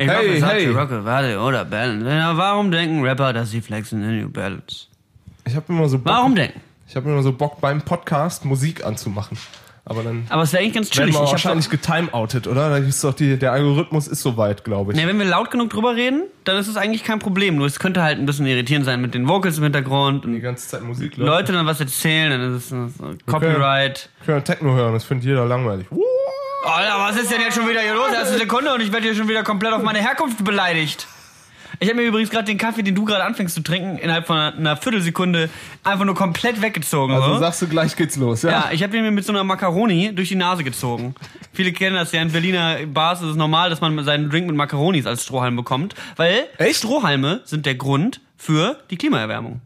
[0.00, 0.70] Ich hey, hey, Versace, hey.
[0.70, 2.08] Rocke, warte, oder Balance.
[2.08, 4.86] Ja, warum denken Rapper, dass sie flexen in New Balance?
[5.44, 6.58] Ich habe immer so Bock, Warum denken?
[6.88, 9.36] Ich habe immer so Bock beim Podcast Musik anzumachen.
[9.84, 11.14] Aber dann Aber es wäre eigentlich ganz chillig.
[11.14, 12.70] wir Ich wahrscheinlich getimeoutet, oder?
[12.70, 14.98] Da ist doch die, der Algorithmus ist soweit, glaube ich.
[14.98, 17.56] Ja, wenn wir laut genug drüber reden, dann ist es eigentlich kein Problem.
[17.56, 20.40] Nur es könnte halt ein bisschen irritierend sein mit den Vocals im Hintergrund Die und
[20.40, 21.28] ganze Zeit Musik läuft.
[21.28, 24.08] Leute dann was erzählen, dann ist es Copyright.
[24.24, 25.92] Können wir Techno hören, das findet jeder langweilig.
[25.92, 26.00] Uh,
[26.64, 28.12] Alter, was ist denn jetzt schon wieder hier los?
[28.12, 31.06] Erste Sekunde und ich werde hier schon wieder komplett auf meine Herkunft beleidigt.
[31.82, 34.36] Ich habe mir übrigens gerade den Kaffee, den du gerade anfängst zu trinken, innerhalb von
[34.36, 35.48] einer, einer Viertelsekunde
[35.82, 37.14] einfach nur komplett weggezogen.
[37.14, 37.38] Also so.
[37.38, 38.50] sagst du, gleich geht's los, ja?
[38.50, 41.14] Ja, ich habe den mir mit so einer Macaroni durch die Nase gezogen.
[41.54, 44.56] Viele kennen das ja in Berliner Bars ist es normal, dass man seinen Drink mit
[44.56, 46.76] Macaronis als Strohhalm bekommt, weil Echt?
[46.76, 49.62] Strohhalme sind der Grund für die Klimaerwärmung.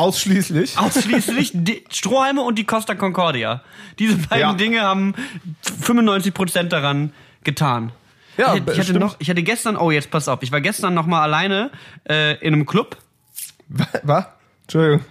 [0.00, 0.78] Ausschließlich.
[0.78, 3.62] Ausschließlich die Strohhalme und die Costa Concordia.
[3.98, 4.52] Diese beiden Ja.
[4.54, 5.14] Dinge haben
[5.86, 7.12] 95% daran
[7.44, 7.92] getan.
[8.38, 9.00] Ja, ich, ich, hatte stimmt.
[9.00, 11.70] noch, ich hatte gestern, oh jetzt pass auf, ich war gestern noch mal alleine
[12.08, 12.96] äh, in einem Club.
[14.02, 14.24] Was?
[14.62, 15.04] Entschuldigung.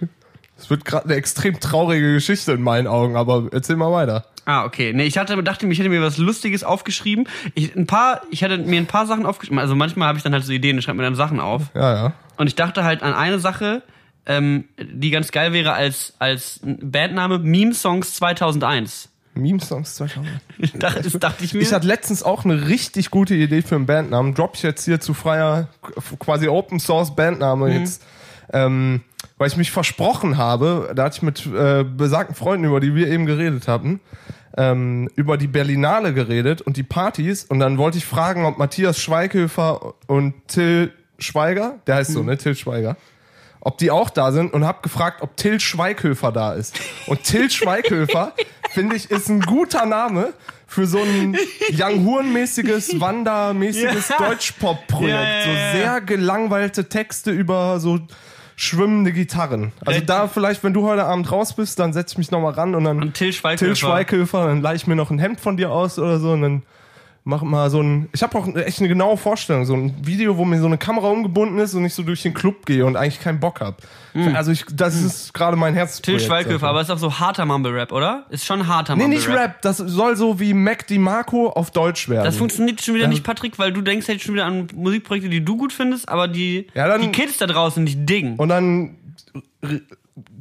[0.58, 4.26] Es wird gerade eine extrem traurige Geschichte in meinen Augen, aber erzähl mal weiter.
[4.44, 4.92] Ah, okay.
[4.92, 7.28] Nee, ich hatte, dachte mir, ich hätte mir was Lustiges aufgeschrieben.
[7.54, 9.60] Ich, ein paar, ich hatte mir ein paar Sachen aufgeschrieben.
[9.60, 11.70] Also manchmal habe ich dann halt so Ideen und schreibe mir dann Sachen auf.
[11.74, 12.12] Ja, ja.
[12.36, 13.82] Und ich dachte halt an eine Sache,
[14.26, 19.08] ähm, die ganz geil wäre als, als Bandname Meme Songs 2001.
[19.34, 20.26] Meme-Songs 2000.
[20.74, 21.60] Das, das dachte ich mir.
[21.60, 24.34] Ich hatte letztens auch eine richtig gute Idee für einen Bandnamen.
[24.34, 25.68] Drop ich jetzt hier zu freier,
[26.18, 27.80] quasi Open Source Bandname Mhm.
[27.80, 28.02] jetzt.
[28.52, 29.02] Ähm,
[29.38, 33.06] weil ich mich versprochen habe, da hatte ich mit äh, besagten Freunden, über die wir
[33.08, 34.00] eben geredet hatten,
[34.56, 37.44] ähm, über die Berlinale geredet und die Partys.
[37.44, 42.14] Und dann wollte ich fragen, ob Matthias Schweighöfer und Till Schweiger, der heißt Mhm.
[42.14, 42.36] so, ne?
[42.36, 42.96] Till Schweiger.
[43.60, 46.78] Ob die auch da sind und habe gefragt, ob Till Schweighöfer da ist.
[47.06, 48.32] Und Till Schweighöfer,
[48.70, 50.32] finde ich, ist ein guter Name
[50.66, 51.36] für so ein
[51.72, 54.28] Young Horn-mäßiges, Wanda-mäßiges Ja.
[54.28, 55.10] Deutschpop-Projekt.
[55.12, 57.98] Ja, ja, so sehr gelangweilte Texte über so
[58.56, 59.72] schwimmende Gitarren.
[59.84, 62.74] Also da vielleicht, wenn du heute Abend raus bist, dann setz ich mich nochmal ran
[62.74, 63.64] und dann Und Till Schweighöfer.
[63.64, 66.42] Till Schweighöfer, dann leih ich mir noch ein Hemd von dir aus oder so und
[66.42, 66.62] dann
[67.24, 68.08] mach mal so ein.
[68.12, 71.08] Ich habe auch echt eine genaue Vorstellung, so ein Video, wo mir so eine Kamera
[71.08, 73.82] umgebunden ist und ich so durch den Club gehe und eigentlich keinen Bock hab.
[74.34, 76.02] Also ich, das ist gerade mein Herz.
[76.02, 78.26] Till Schweighöfer, aber ist auch so harter Mumble-Rap, oder?
[78.30, 79.28] Ist schon harter Nee, Mumble-Rap.
[79.28, 82.24] nicht Rap, das soll so wie Mac DiMarco auf Deutsch werden.
[82.24, 85.44] Das funktioniert schon wieder nicht, Patrick, weil du denkst jetzt schon wieder an Musikprojekte, die
[85.44, 88.34] du gut findest, aber die, Ja, dann- die Kids da draußen nicht dingen.
[88.36, 88.96] und dann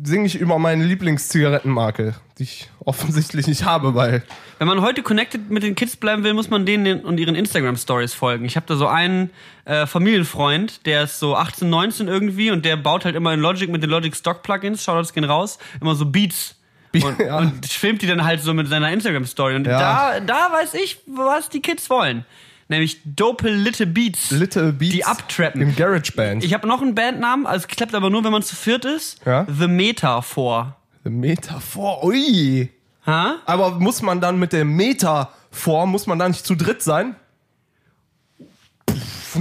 [0.03, 4.23] singe ich über meine Lieblingszigarettenmarke, die ich offensichtlich nicht habe, weil
[4.57, 7.35] Wenn man heute connected mit den Kids bleiben will, muss man denen den- und ihren
[7.35, 8.45] Instagram-Stories folgen.
[8.45, 9.29] Ich habe da so einen
[9.65, 13.69] äh, Familienfreund, der ist so 18, 19 irgendwie und der baut halt immer in Logic
[13.69, 16.55] mit den Logic Stock-Plugins, Shoutouts gehen raus, immer so Beats.
[16.93, 17.37] Und, Ja.
[17.37, 19.55] und filmt die dann halt so mit seiner Instagram-Story.
[19.55, 19.79] Und Ja.
[19.79, 22.25] da, da weiß ich, was die Kids wollen.
[22.69, 24.29] Nämlich dope Litte Beats.
[24.29, 25.59] Little Beats Die abtrappen.
[25.61, 26.43] im GarageBand.
[26.43, 29.19] Ich habe noch einen Bandnamen, also es klappt aber nur, wenn man zu viert ist.
[29.25, 29.45] Ja.
[29.49, 30.77] The Metaphor.
[31.03, 32.69] The Metaphor, ui.
[33.07, 33.37] Ha?
[33.45, 37.15] Aber muss man dann mit der Metaform, muss man da nicht zu dritt sein?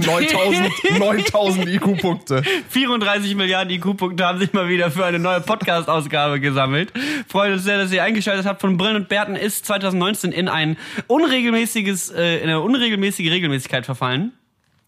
[0.01, 2.43] Pff, 9000, 9000 IQ-Punkte.
[2.69, 6.91] 34 Milliarden IQ-Punkte haben sich mal wieder für eine neue Podcast-Ausgabe gesammelt.
[7.27, 8.61] Freut uns sehr, dass ihr eingeschaltet habt.
[8.61, 10.77] Von Brillen und Bärten ist 2019 in ein
[11.07, 14.33] unregelmäßiges, äh, in eine unregelmäßige Regelmäßigkeit verfallen.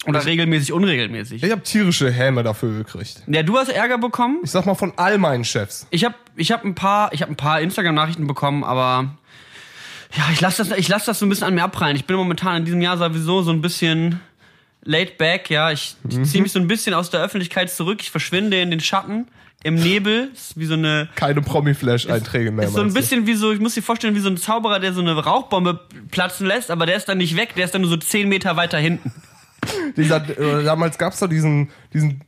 [0.07, 1.43] Oder regelmäßig unregelmäßig.
[1.43, 3.21] Ich habe tierische Häme dafür gekriegt.
[3.27, 4.39] Ja, du hast Ärger bekommen.
[4.43, 5.85] Ich sag mal von all meinen Chefs.
[5.91, 9.15] Ich habe ich hab ein paar, ich hab ein paar Instagram-Nachrichten bekommen, aber
[10.17, 11.95] ja, ich lasse das, ich lass das so ein bisschen an mir abprallen.
[11.95, 14.19] Ich bin momentan in diesem Jahr sowieso so ein bisschen
[14.83, 15.71] laid back, ja.
[15.71, 17.99] Ich, ich ziehe mich so ein bisschen aus der Öffentlichkeit zurück.
[18.01, 19.27] Ich verschwinde in den Schatten,
[19.63, 20.29] im Nebel.
[20.33, 22.67] Ist wie so eine Keine Promi-Flash-Einträge mehr.
[22.67, 24.93] ist so ein bisschen wie so, ich muss dir vorstellen, wie so ein Zauberer, der
[24.93, 25.79] so eine Rauchbombe
[26.09, 28.55] platzen lässt, aber der ist dann nicht weg, der ist dann nur so 10 Meter
[28.55, 29.11] weiter hinten.
[29.95, 32.21] Dieser, äh, damals gab's doch diesen, diesen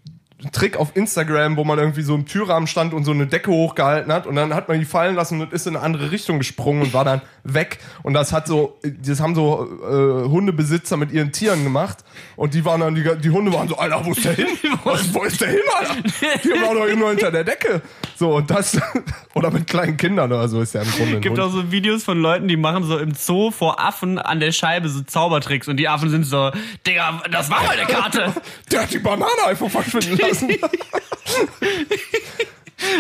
[0.52, 4.12] Trick auf Instagram, wo man irgendwie so im Türrahmen stand und so eine Decke hochgehalten
[4.12, 6.84] hat und dann hat man die fallen lassen und ist in eine andere Richtung gesprungen
[6.84, 7.80] und war dann weg.
[8.04, 12.00] Und das hat so, das haben so äh, Hundebesitzer mit ihren Tieren gemacht
[12.36, 14.48] und die waren dann, die, die Hunde waren so, Alter, wo ist der hin?
[14.84, 15.96] Was, wo ist der hin, Alter?
[16.44, 17.82] Die waren doch nur hinter der Decke.
[18.16, 18.80] So, und das,
[19.34, 22.04] oder mit kleinen Kindern oder so ist ja im Grunde ein gibt auch so Videos
[22.04, 25.78] von Leuten, die machen so im Zoo vor Affen an der Scheibe so Zaubertricks und
[25.78, 26.52] die Affen sind so,
[26.86, 28.34] Digga, das war meine Karte.
[28.72, 30.33] Der hat die Banane einfach verschwinden lassen.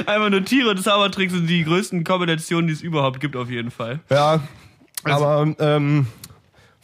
[0.05, 3.71] Einfach nur Tiere und Zaubertricks sind die größten Kombinationen, die es überhaupt gibt, auf jeden
[3.71, 3.99] Fall.
[4.09, 4.41] Ja,
[5.03, 6.07] aber ähm,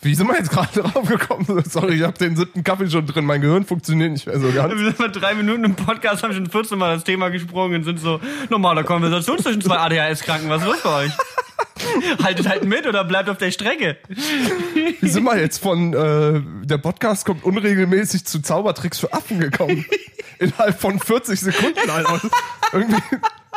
[0.02, 1.64] wie sind wir jetzt gerade drauf gekommen?
[1.66, 3.26] Sorry, ich habe den siebten Kaffee schon drin.
[3.26, 4.74] Mein Gehirn funktioniert nicht mehr so ganz.
[4.74, 7.84] Wir sind mal drei Minuten im Podcast, haben schon 14 Mal das Thema gesprungen und
[7.84, 8.20] sind so
[8.50, 10.50] normaler Konversation zwischen zwei ADHS-Kranken.
[10.50, 11.12] Was ist los bei euch?
[12.24, 13.98] Haltet halt mit oder bleibt auf der Strecke.
[15.02, 19.86] Wie sind wir jetzt von äh, der Podcast kommt unregelmäßig zu Zaubertricks für Affen gekommen?
[20.40, 22.22] Innerhalb von 40 Sekunden, Alter.
[22.74, 23.02] Irgendwie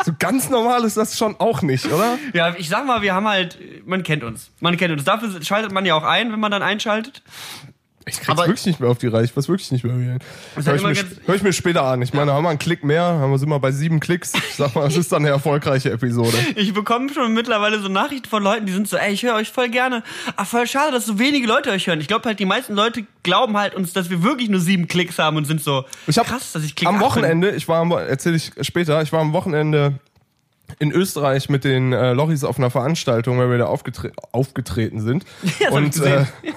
[0.05, 2.19] so ganz normal ist das schon auch nicht, oder?
[2.33, 4.51] Ja, ich sag mal, wir haben halt, man kennt uns.
[4.61, 5.05] Man kennt uns.
[5.05, 7.23] Dafür schaltet man ja auch ein, wenn man dann einschaltet.
[8.07, 9.25] Ich krieg's Aber- wirklich nicht mehr auf die Reihe.
[9.25, 10.19] Ich weiß wirklich nicht mehr, wie.
[10.65, 10.95] Hör ich, mir,
[11.27, 12.03] hör ich mir später an.
[12.03, 14.33] Ich meine, haben wir einen Klick mehr, haben wir sind wir bei sieben Klicks.
[14.35, 16.37] Ich sag mal, das ist dann eine erfolgreiche Episode.
[16.57, 19.51] Ich bekomme schon mittlerweile so Nachrichten von Leuten, die sind so, ey, ich höre euch
[19.51, 20.03] voll gerne.
[20.37, 22.01] Ach, voll schade, dass so wenige Leute euch hören.
[22.01, 25.19] Ich glaube halt, die meisten Leute glauben halt uns, dass wir wirklich nur sieben Klicks
[25.19, 27.05] haben und sind so, Ich hab krass, dass ich Klick am bin.
[27.05, 29.95] Wochenende, ich war, am- erzähle ich später, ich war am Wochenende
[30.79, 35.25] in Österreich mit den äh, Lochis auf einer Veranstaltung, weil wir da aufgetre aufgetreten sind.
[35.61, 36.27] Ja, das und, gesehen.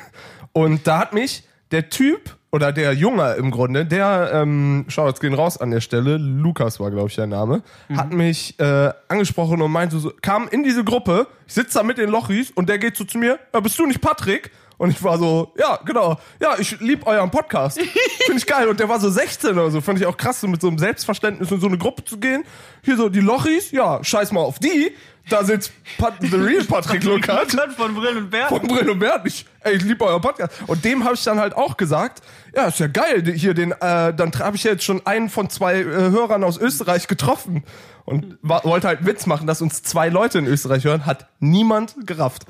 [0.55, 5.19] und da hat mich der Typ oder der Junge im Grunde, der, ähm, schau, jetzt
[5.19, 7.97] gehen raus an der Stelle, Lukas war, glaube ich, der Name, Mhm.
[7.97, 11.97] hat mich äh, angesprochen und meinte so, kam in diese Gruppe, ich sitze da mit
[11.97, 14.51] den Lochis und der geht so zu mir, ja, bist du nicht Patrick?
[14.77, 17.79] Und ich war so, ja, genau, ja, ich lieb euren Podcast.
[17.79, 18.67] Finde ich geil.
[18.67, 19.79] Und der war so 16 oder so.
[19.79, 22.43] Fand ich auch krass, so mit so einem Selbstverständnis in so eine Gruppe zu gehen.
[22.83, 24.91] Hier so, die Lochis, ja, scheiß mal auf die.
[25.29, 28.47] Da sitzt Pat The Real Patrick Lukas von Brill und Bär.
[28.49, 29.21] von Brenn und Bert.
[29.25, 30.53] Ich, ey, ich liebe euer Podcast.
[30.67, 32.21] Und dem habe ich dann halt auch gesagt,
[32.55, 35.49] ja, ist ja geil, hier den, äh, dann habe ich ja jetzt schon einen von
[35.49, 37.63] zwei äh, Hörern aus Österreich getroffen.
[38.05, 41.95] Und wa- wollte halt Witz machen, dass uns zwei Leute in Österreich hören, hat niemand
[42.05, 42.43] gerafft.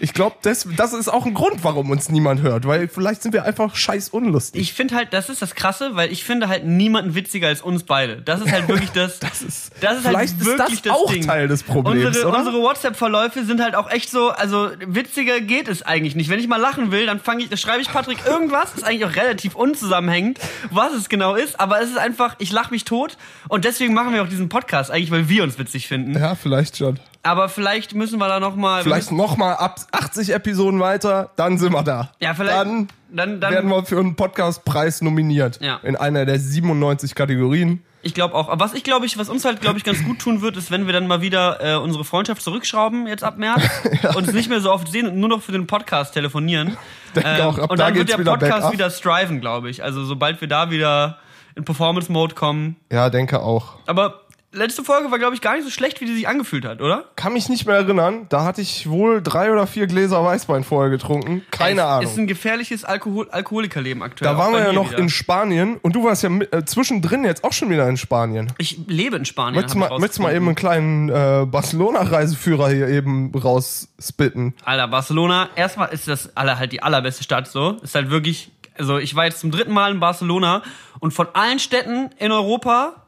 [0.00, 3.32] Ich glaube, das, das ist auch ein Grund, warum uns niemand hört, weil vielleicht sind
[3.34, 4.62] wir einfach scheiß unlustig.
[4.62, 7.82] Ich finde halt, das ist das Krasse, weil ich finde halt niemanden witziger als uns
[7.82, 8.22] beide.
[8.22, 9.18] Das ist halt wirklich das.
[9.18, 12.62] das ist- das ist vielleicht halt ist wirklich das auch Teil des Problems, Unsere, unsere
[12.62, 16.30] WhatsApp-Verläufe sind halt auch echt so, also witziger geht es eigentlich nicht.
[16.30, 19.04] Wenn ich mal lachen will, dann fange ich, dann schreibe ich Patrick irgendwas, ist eigentlich
[19.04, 20.38] auch relativ unzusammenhängend,
[20.70, 23.18] was es genau ist, aber es ist einfach, ich lache mich tot
[23.48, 26.14] und deswegen machen wir auch diesen Podcast eigentlich, weil wir uns witzig finden.
[26.14, 26.98] ja, vielleicht schon.
[27.24, 31.56] Aber vielleicht müssen wir da noch mal Vielleicht noch mal ab 80 Episoden weiter, dann
[31.58, 32.10] sind wir da.
[32.20, 35.60] Ja, vielleicht- Dann, dann- dann- werden wir für einen Podcastpreis nominiert.
[35.60, 35.78] Ja.
[35.84, 37.82] In einer der 97 Kategorien.
[38.04, 38.48] Ich glaube auch.
[38.48, 40.72] Aber was ich glaube ich, was uns halt glaube ich ganz gut tun wird, ist,
[40.72, 43.62] wenn wir dann mal wieder äh, unsere Freundschaft zurückschrauben jetzt ab März,
[44.16, 46.76] uns nicht mehr so oft sehen und nur noch für den Podcast telefonieren.
[47.14, 49.84] Denke auch, ab und da dann wird geht's der wieder Podcast wieder striven, glaube ich.
[49.84, 51.18] Also sobald wir da wieder
[51.54, 52.74] in Performance Mode kommen.
[52.90, 53.74] Ja, denke auch.
[53.86, 54.21] Aber
[54.52, 57.04] letzte Folge war glaube ich gar nicht so schlecht, wie die sich angefühlt hat, oder?
[57.16, 58.26] Kann mich nicht mehr erinnern.
[58.28, 61.42] Da hatte ich wohl drei oder vier Gläser Weißwein vorher getrunken.
[61.50, 62.10] Keine es, Ahnung.
[62.10, 64.30] Ist ein gefährliches Alkohol Alkoholikerleben aktuell.
[64.30, 64.98] da waren wir ja noch wieder.
[64.98, 68.52] in Spanien und du warst ja äh, zwischendrin jetzt auch schon wieder in Spanien.
[68.58, 69.56] Ich lebe in Spanien.
[69.56, 74.54] Möchtest mal, möchtest mal eben einen kleinen äh, Barcelona-Reiseführer hier eben rausspitten?
[74.64, 77.78] Alter, Barcelona, erstmal ist das aller halt die allerbeste Stadt so.
[77.82, 80.62] Ist halt wirklich, also ich war jetzt zum dritten Mal in Barcelona
[81.00, 83.01] und von allen Städten in Europa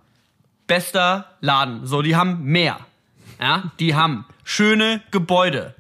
[0.66, 1.87] bester Laden.
[1.87, 2.78] So, die haben mehr.
[3.40, 5.75] Ja, die haben schöne Gebäude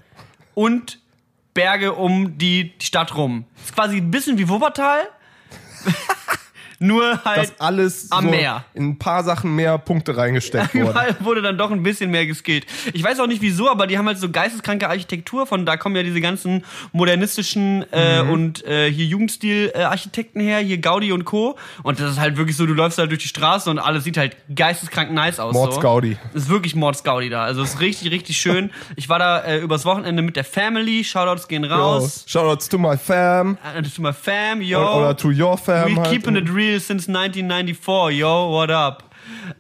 [0.54, 0.98] und
[1.54, 3.44] Berge um die Stadt rum.
[3.64, 5.08] Ist quasi ein bisschen wie Wuppertal.
[6.78, 8.64] Nur halt Dass alles am so Meer.
[8.74, 10.74] in ein paar Sachen mehr Punkte reingesteckt.
[10.74, 12.66] Überall wurde dann doch ein bisschen mehr geskillt.
[12.92, 15.46] Ich weiß auch nicht wieso, aber die haben halt so geisteskranke Architektur.
[15.46, 18.30] Von da kommen ja diese ganzen modernistischen äh, Mhm.
[18.30, 21.56] und äh, hier Jugendstil-Architekten her, hier Gaudi und Co.
[21.82, 24.16] Und das ist halt wirklich so, du läufst halt durch die Straße und alles sieht
[24.16, 25.52] halt geisteskrank nice aus.
[25.52, 25.80] Mords so.
[25.80, 26.16] Gaudi.
[26.34, 27.44] Es ist wirklich Mords Gaudi da.
[27.44, 28.70] Also es ist richtig, richtig schön.
[28.96, 31.04] Ich war da äh, übers Wochenende mit der Family.
[31.04, 32.24] Shoutouts gehen raus.
[32.26, 33.58] Shoutouts to my fam.
[33.76, 34.78] Äh, to my fam, yo.
[34.78, 35.94] Oder, oder to your fam.
[35.96, 36.10] We halt.
[36.10, 39.04] keeping it real since 1994, yo, what up?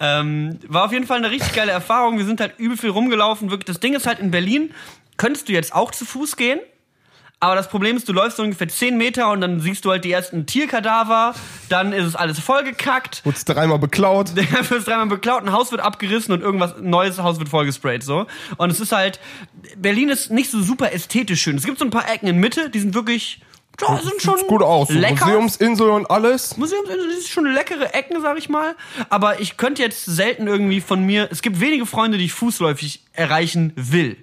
[0.00, 2.18] Ähm, war auf jeden Fall eine richtig geile Erfahrung.
[2.18, 3.50] Wir sind halt übel viel rumgelaufen.
[3.50, 4.72] Wirklich, das Ding ist halt in Berlin,
[5.16, 6.60] könntest du jetzt auch zu Fuß gehen.
[7.40, 10.04] Aber das Problem ist, du läufst so ungefähr 10 Meter und dann siehst du halt
[10.04, 11.34] die ersten Tierkadaver.
[11.68, 13.22] Dann ist es alles vollgekackt.
[13.24, 14.30] Wurdest dreimal beklaut.
[14.36, 18.26] Der wird dreimal beklaut, ein Haus wird abgerissen und irgendwas neues Haus wird vollgesprayt so.
[18.56, 19.20] Und es ist halt
[19.76, 21.56] Berlin ist nicht so super ästhetisch schön.
[21.56, 23.40] Es gibt so ein paar Ecken in Mitte, die sind wirklich
[23.80, 24.88] ja, sind schon gut aus.
[24.90, 25.26] Lecker.
[25.26, 26.56] Museumsinsel und alles.
[26.56, 28.74] Museumsinsel das ist schon leckere Ecken, sag ich mal.
[29.10, 31.28] Aber ich könnte jetzt selten irgendwie von mir.
[31.30, 34.16] Es gibt wenige Freunde, die ich fußläufig erreichen will.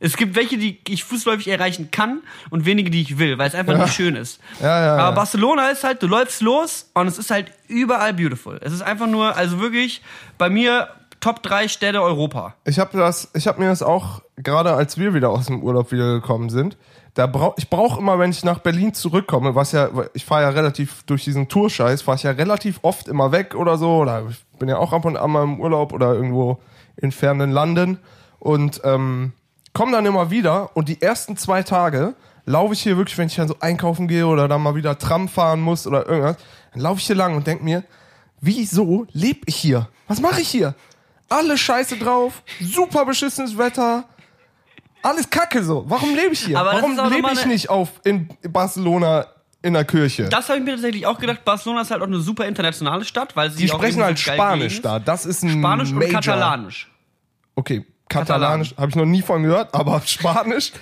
[0.00, 2.20] Es gibt welche, die ich fußläufig erreichen kann
[2.50, 4.38] und wenige, die ich will, weil es einfach nicht schön ist.
[4.60, 5.02] Ja, ja, ja.
[5.04, 8.58] Aber Barcelona ist halt, du läufst los und es ist halt überall beautiful.
[8.60, 10.02] Es ist einfach nur, also wirklich
[10.36, 10.88] bei mir
[11.20, 12.54] Top 3 Städte Europa.
[12.66, 16.50] Ich habe habe mir das auch gerade als wir wieder aus dem Urlaub wieder gekommen
[16.50, 16.76] sind.
[17.14, 20.48] Da brauch, ich brauche immer, wenn ich nach Berlin zurückkomme, was ja, ich fahre ja
[20.48, 23.98] relativ durch diesen Tourscheiß, fahre ich ja relativ oft immer weg oder so.
[23.98, 26.58] Oder ich bin ja auch ab und an mal im Urlaub oder irgendwo
[26.96, 27.98] in fernen Landen
[28.40, 29.32] und ähm,
[29.72, 32.14] komme dann immer wieder und die ersten zwei Tage
[32.46, 35.28] laufe ich hier wirklich, wenn ich dann so einkaufen gehe oder dann mal wieder Tram
[35.28, 36.36] fahren muss oder irgendwas,
[36.72, 37.84] dann laufe ich hier lang und denk mir,
[38.40, 39.88] wieso lebe ich hier?
[40.08, 40.74] Was mache ich hier?
[41.28, 44.04] Alle Scheiße drauf, super beschissenes Wetter,
[45.04, 45.84] Alles kacke so.
[45.86, 46.58] Warum lebe ich hier?
[46.58, 49.26] Aber das Warum ist auch lebe nochmal ich eine- nicht auf in Barcelona
[49.62, 50.28] in der Kirche?
[50.30, 51.44] Das habe ich mir tatsächlich auch gedacht.
[51.44, 54.18] Barcelona ist halt auch eine super internationale Stadt, weil sie Die auch sprechen irgendwie halt
[54.18, 54.98] so geil Spanisch gelegen da.
[54.98, 55.50] Das ist ein.
[55.58, 56.12] Spanisch und Major.
[56.14, 56.90] Katalanisch.
[57.54, 60.72] Okay, Katalanisch habe ich noch nie von gehört, aber Spanisch,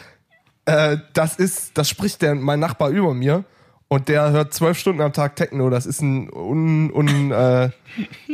[0.66, 3.44] äh, das ist, das spricht der mein Nachbar über mir
[3.92, 5.68] und der hört zwölf Stunden am Tag Techno.
[5.68, 7.68] Das ist ein un, un äh,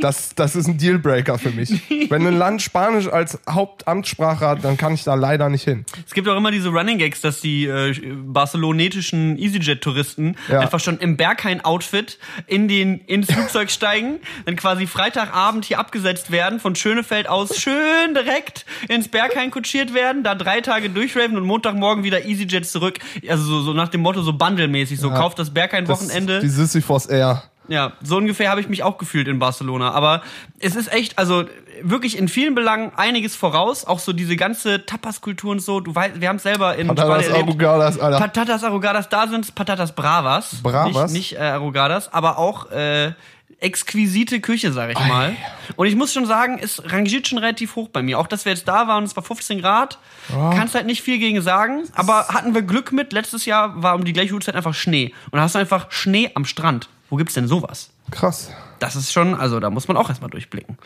[0.00, 1.71] das, das ist ein Dealbreaker für mich.
[2.11, 5.85] Wenn ein Land Spanisch als Hauptamtssprache hat, dann kann ich da leider nicht hin.
[6.07, 7.93] Es gibt auch immer diese Running Gags, dass die äh,
[8.25, 10.61] barcelonetischen EasyJet-Touristen Ja.
[10.61, 16.61] einfach schon im Berghain-Outfit in den, ins Flugzeug steigen, dann quasi Freitagabend hier abgesetzt werden,
[16.61, 22.05] von Schönefeld aus schön direkt ins Berghain kutschiert werden, da drei Tage durchraven und Montagmorgen
[22.05, 23.00] wieder EasyJet zurück.
[23.29, 26.40] Also so, so nach dem Motto so bundlemäßig, so kauft das Das, Berghain-Wochenende.
[26.40, 27.43] Die Sisyphos Air.
[27.69, 29.90] Ja, so ungefähr habe ich mich auch gefühlt in Barcelona.
[29.90, 30.23] Aber
[30.59, 31.45] es ist echt, also
[31.83, 33.85] wirklich in vielen Belangen einiges voraus.
[33.85, 35.81] Auch so diese ganze Tapas-Kultur und so.
[35.81, 37.47] Du weißt, wir haben es selber in Patatas Spanien.
[37.47, 38.19] Arrugadas, Alter.
[38.19, 40.62] Patatas Arrugadas, da sind Patatas Bravas.
[40.62, 41.12] Bravas?
[41.12, 43.12] Nicht, nicht äh, Arrugadas, aber auch äh,
[43.61, 45.35] exquisite Küche, sag ich mal.
[45.77, 48.19] Und ich muss schon sagen, es rangiert schon relativ hoch bei mir.
[48.19, 49.99] Auch, dass wir jetzt da waren, es war 15 Grad,
[50.29, 51.83] kannst halt nicht viel gegen sagen.
[51.95, 53.12] Aber hatten wir Glück mit.
[53.12, 55.12] Letztes Jahr war um die gleiche Uhrzeit einfach Schnee.
[55.31, 56.88] Und da hast du einfach Schnee am Strand.
[57.11, 57.91] Wo gibt's denn sowas?
[58.11, 58.50] Krass.
[58.79, 60.79] Das ist schon, also da muss man auch erstmal durchblicken.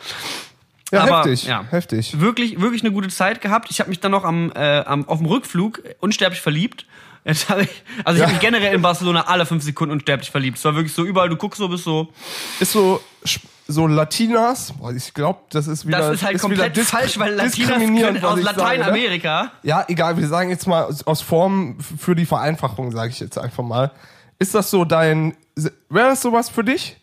[0.92, 1.44] Ja, Aber, heftig.
[1.44, 1.64] ja.
[1.70, 2.20] Heftig.
[2.20, 3.70] Wirklich, wirklich eine gute Zeit gehabt.
[3.70, 6.86] Ich habe mich dann noch am, äh, am auf dem Rückflug unsterblich verliebt.
[7.24, 7.68] Jetzt hab ich,
[8.04, 8.24] also ich Ja.
[8.26, 10.58] habe mich generell in Barcelona alle fünf Sekunden unsterblich verliebt.
[10.58, 12.08] Es war wirklich so überall, du guckst so, bist so.
[12.58, 13.00] Ist so,
[13.68, 14.72] so Latinas.
[14.72, 15.98] Boah, ich glaube, das ist wieder.
[15.98, 18.42] Das ist halt komplett wieder dis- falsch, weil Latinas können aus sage, ne?
[18.42, 19.52] Lateinamerika.
[19.62, 23.62] Ja, egal, wir sagen jetzt mal aus Form für die Vereinfachung, sage ich jetzt einfach
[23.62, 23.92] mal.
[24.40, 25.36] Ist das so dein.
[25.88, 26.96] Wäre das sowas für dich?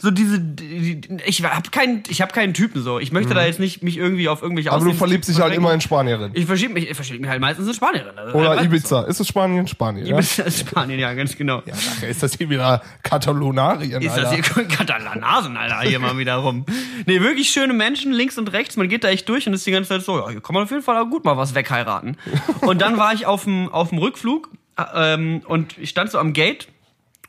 [0.00, 3.00] So diese, die, ich habe keinen, ich habe keinen Typen so.
[3.00, 4.74] Ich möchte da jetzt nicht mich irgendwie auf irgendwelche Mhm.
[4.76, 6.30] Aber du verliebst dich halt immer in Spanierin.
[6.34, 8.16] Ich verschiebe mich, ich verschiebe mich halt meistens in Spanierin.
[8.16, 9.02] Also Oder halt Ibiza.
[9.02, 9.66] Ist es Spanien?
[9.66, 10.04] Spanien.
[10.04, 10.10] So.
[10.12, 10.18] Ja?
[10.18, 11.62] Ibiza ist Spanien, ja, ganz genau.
[11.66, 14.36] ja, nachher ist das hier wieder Katalonarien, Ist Alter.
[14.36, 16.64] das hier Katalanasen, Alter, hier mal wieder rum.
[17.06, 19.72] Nee, wirklich schöne Menschen, links und rechts, man geht da echt durch und ist die
[19.72, 22.16] ganze Zeit so, ja, hier kann man auf jeden Fall auch gut mal was wegheiraten.
[22.60, 24.50] Und dann war ich auf dem, auf dem Rückflug
[24.94, 26.68] ähm, und ich stand so am Gate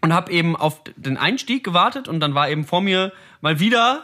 [0.02, 4.04] und habe eben auf den Einstieg gewartet und dann war eben vor mir mal wieder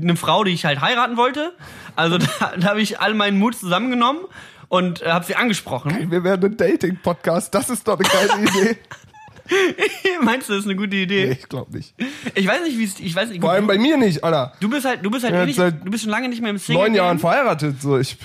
[0.00, 1.52] eine Frau, die ich halt heiraten wollte.
[1.96, 4.22] Also da, da habe ich all meinen Mut zusammengenommen
[4.68, 6.10] und äh, habe sie angesprochen.
[6.10, 7.54] Wir werden ein Dating-Podcast.
[7.54, 8.76] Das ist doch eine geile Idee.
[10.22, 11.30] Meinst du, das ist eine gute Nee, Idee?
[11.32, 11.94] ich glaube nicht.
[12.34, 14.52] Ich weiß nicht, wie es, ich weiß nicht, Vor allem bei mir nicht, Alter.
[14.60, 16.50] Du bist halt, du bist halt Ja, eh nicht, du bist schon lange nicht mehr
[16.52, 16.80] im Single.
[16.84, 17.82] Neun Jahren verheiratet.
[17.82, 18.16] So, ich.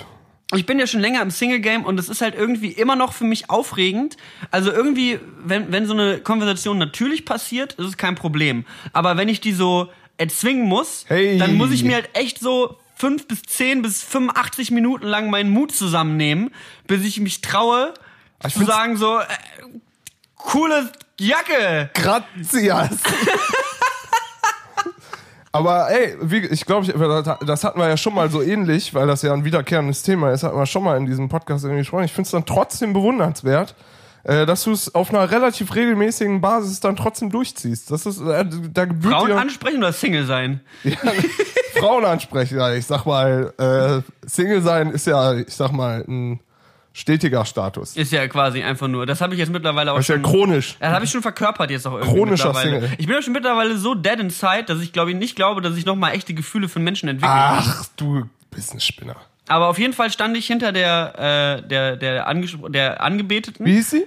[0.55, 3.11] Ich bin ja schon länger im Single Game und es ist halt irgendwie immer noch
[3.13, 4.15] für mich aufregend.
[4.49, 8.65] Also irgendwie, wenn, wenn so eine Konversation natürlich passiert, ist es kein Problem.
[8.93, 11.37] Aber wenn ich die so erzwingen muss, Hey.
[11.37, 15.49] dann muss ich mir halt echt so fünf bis zehn bis 85 Minuten lang meinen
[15.49, 16.51] Mut zusammennehmen,
[16.87, 17.93] bis ich mich traue,
[18.47, 19.23] Ich zu sagen so, äh,
[20.35, 21.89] coole Jacke.
[21.93, 22.91] Grazias.
[25.57, 26.87] Aber ey, wie, ich glaube,
[27.45, 30.43] das hatten wir ja schon mal so ähnlich, weil das ja ein wiederkehrendes Thema ist,
[30.43, 32.03] hatten wir schon mal in diesem Podcast irgendwie gesprochen.
[32.03, 33.75] Ich finde es dann trotzdem bewundernswert,
[34.23, 37.89] äh, dass du es auf einer relativ regelmäßigen Basis dann trotzdem durchziehst.
[37.91, 40.61] Das ist, äh, da gebührt Frauen dir ansprechen oder Single sein?
[41.79, 42.57] Frauen ansprechen.
[42.57, 46.39] Ja, ich sag mal, äh, Single sein ist ja, ich sag mal, ein
[46.97, 47.95] stetiger Status.
[47.95, 49.05] Ist ja quasi einfach nur.
[49.05, 50.23] Das habe ich jetzt mittlerweile auch Das ist ja schon.
[50.23, 50.75] chronisch.
[50.79, 52.53] Das habe ich schon verkörpert jetzt auch irgendwie Chronischer.
[52.55, 52.89] Single.
[52.97, 55.77] Ich bin ja schon mittlerweile so dead inside, dass ich glaube ich nicht glaube, dass
[55.77, 57.31] ich noch mal echte Gefühle für Menschen entwickle.
[57.33, 59.15] Ach, du bist ein Spinner.
[59.47, 63.73] Aber auf jeden Fall stand ich hinter der äh, der der, Anges- der Angebeteten Wie
[63.75, 64.05] hieß sie?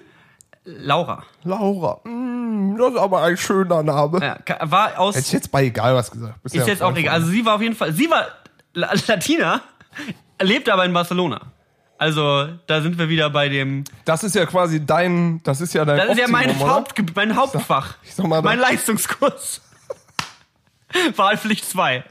[0.64, 1.23] Laura.
[1.44, 2.00] Laura.
[2.04, 4.18] Mm, das ist aber ein schöner Name.
[4.23, 4.38] Ja,
[4.70, 6.42] war aus Hätte ich jetzt bei egal was gesagt.
[6.42, 7.14] Bist ist ja jetzt auch egal.
[7.14, 8.26] Also sie war auf jeden Fall, sie war
[8.75, 9.62] La Latina,
[10.42, 11.40] lebt aber in Barcelona.
[12.00, 13.85] Also da sind wir wieder bei dem.
[14.07, 16.59] Das ist ja quasi dein, das ist ja dein Das ist ja mein?
[16.59, 17.97] Haupt, mein Hauptfach.
[18.02, 19.61] ich sag mal, mein Leistungskurs.
[21.16, 22.02] Wahlpflicht 2,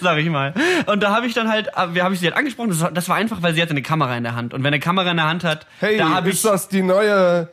[0.00, 0.52] sag ich mal.
[0.86, 2.70] Und da habe ich dann halt, wir habe ich sie halt angesprochen.
[2.70, 4.54] Das war, das war einfach, weil sie hatte eine Kamera in der Hand.
[4.54, 6.82] Und wenn eine Kamera in der Hand hat, Hey, da habe ist ich, das die
[6.82, 7.48] neue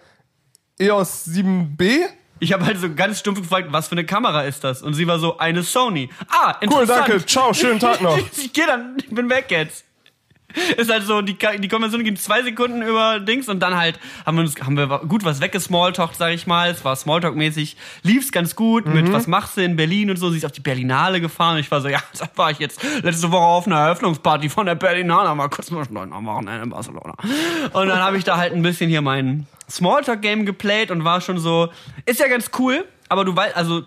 [0.79, 1.99] EOS 7B?
[2.39, 4.81] ich habe halt so ganz stumpf gefragt, was für eine Kamera ist das?
[4.81, 6.09] Und sie war so eine Sony.
[6.29, 7.07] Ah, Cool, interessant.
[7.09, 7.25] danke.
[7.27, 8.17] Ciao, schönen Tag noch.
[8.37, 9.85] ich gehe dann, ich bin weg jetzt.
[10.77, 14.37] Ist halt so, die, die Konversation ging zwei Sekunden über Dings und dann halt haben
[14.37, 16.69] wir uns, haben wir gut was weggesmalltalkt, sag ich mal.
[16.69, 18.93] Es war Smalltalk-mäßig, lief's ganz gut Mhm.
[18.93, 20.29] mit was machst du in Berlin und so.
[20.29, 22.81] Sie ist auf die Berlinale gefahren und ich war so, ja, da war ich jetzt
[23.03, 26.69] letzte Woche auf einer Eröffnungsparty von der Berlinale, mal kurz mal schnell am Wochenende in
[26.69, 27.15] Barcelona.
[27.73, 31.37] Und dann habe ich da halt ein bisschen hier mein Smalltalk-Game geplayt und war schon
[31.39, 31.69] so,
[32.05, 33.83] ist ja ganz cool, aber du weißt, also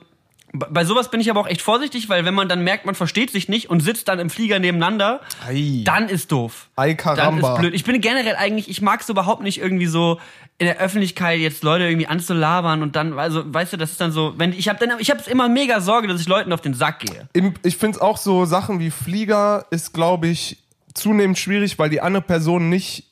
[0.53, 3.31] Bei sowas bin ich aber auch echt vorsichtig, weil wenn man dann merkt, man versteht
[3.31, 5.83] sich nicht und sitzt dann im Flieger nebeneinander, Ei.
[5.85, 6.71] dann ist doof.
[6.75, 7.55] Ei, Dann Caramba.
[7.55, 7.75] ist blöd.
[7.75, 10.19] Ich bin generell eigentlich, ich mag es überhaupt nicht irgendwie so
[10.57, 14.11] in der Öffentlichkeit jetzt Leute irgendwie anzulabern und dann, also, weißt du, das ist dann
[14.11, 16.75] so, wenn ich habe dann, ich habe immer mega Sorge, dass ich Leuten auf den
[16.75, 17.29] Sack gehe.
[17.35, 20.59] Im, ich finde es auch so, Sachen wie Flieger ist, glaube ich,
[20.95, 23.05] zunehmend schwierig, weil die andere Person nicht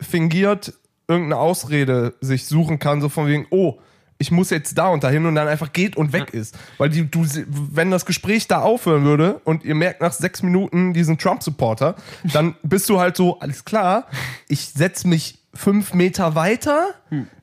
[0.00, 0.74] fingiert
[1.08, 3.78] irgendeine Ausrede sich suchen kann, so von wegen, oh,
[4.20, 6.56] ich muss jetzt da und dahin und dann einfach geht und weg ist.
[6.76, 10.92] Weil die, du, wenn das Gespräch da aufhören würde und ihr merkt nach sechs Minuten
[10.92, 11.96] diesen Trump-Supporter,
[12.32, 14.06] dann bist du halt so, alles klar,
[14.46, 16.90] ich setz mich fünf Meter weiter.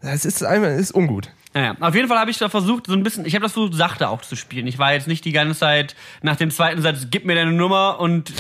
[0.02, 1.32] Das ist einfach, ist ungut.
[1.56, 3.74] Naja, auf jeden Fall habe ich da versucht, so ein bisschen, ich habe das versucht,
[3.74, 4.68] sachte auch zu spielen.
[4.68, 8.00] Ich war jetzt nicht die ganze Zeit nach dem zweiten Satz, gib mir deine Nummer
[8.00, 8.32] und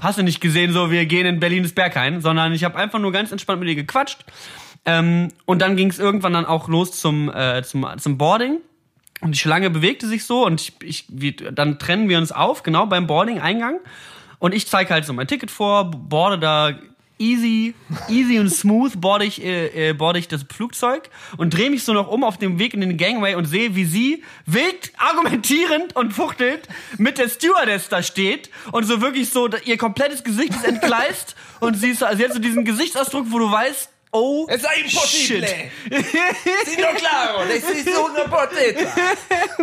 [0.00, 2.98] hast du nicht gesehen, so wir gehen in Berlin ins Berghain, sondern ich habe einfach
[2.98, 4.24] nur ganz entspannt mit ihr gequatscht.
[4.84, 8.58] Ähm, und dann ging es irgendwann dann auch los zum, äh, zum, zum Boarding.
[9.20, 12.62] Und die Schlange bewegte sich so und ich, ich, wie, dann trennen wir uns auf,
[12.62, 13.80] genau beim Boarding-Eingang.
[14.38, 16.78] Und ich zeige halt so mein Ticket vor, boarde da
[17.18, 17.74] easy,
[18.08, 21.92] easy und smooth board ich, äh, äh, board ich das Flugzeug und drehe mich so
[21.92, 26.12] noch um auf dem Weg in den Gangway und sehe, wie sie wild argumentierend und
[26.12, 31.34] fuchtelt mit der Stewardess da steht und so wirklich so, ihr komplettes Gesicht ist entgleist
[31.60, 35.70] und sie, ist, sie hat so diesen Gesichtsausdruck, wo du weißt, oh, Es sei impossibile.
[36.64, 38.28] Sino claro, das ist una.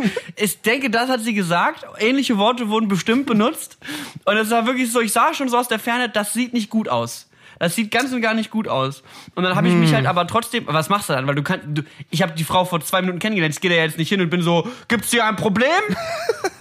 [0.35, 1.85] Ich denke, das hat sie gesagt.
[1.99, 3.77] Ähnliche Worte wurden bestimmt benutzt.
[4.25, 6.69] Und es war wirklich so, ich sah schon so aus der Ferne, das sieht nicht
[6.69, 7.27] gut aus.
[7.59, 9.03] Das sieht ganz und gar nicht gut aus.
[9.35, 11.27] Und dann habe ich mich halt aber trotzdem, was machst du dann?
[11.27, 13.55] Weil du kannst, du, ich habe die Frau vor zwei Minuten kennengelernt.
[13.55, 15.65] Ich gehe da jetzt nicht hin und bin so, gibt's hier ein Problem?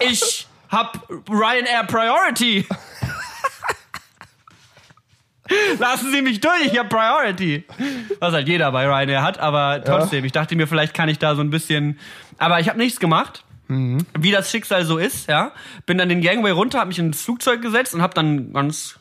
[0.01, 2.67] Ich hab Ryanair Priority.
[5.79, 7.65] Lassen Sie mich durch, ich hab Priority.
[8.19, 11.37] Was halt jeder bei Ryanair hat, aber trotzdem, ich dachte mir, vielleicht kann ich da
[11.37, 11.99] so ein bisschen.
[12.38, 13.45] Aber ich habe nichts gemacht.
[14.18, 15.53] Wie das Schicksal so ist, ja.
[15.87, 18.99] Bin dann den Gangway runter, hab mich ins Flugzeug gesetzt und hab dann ganz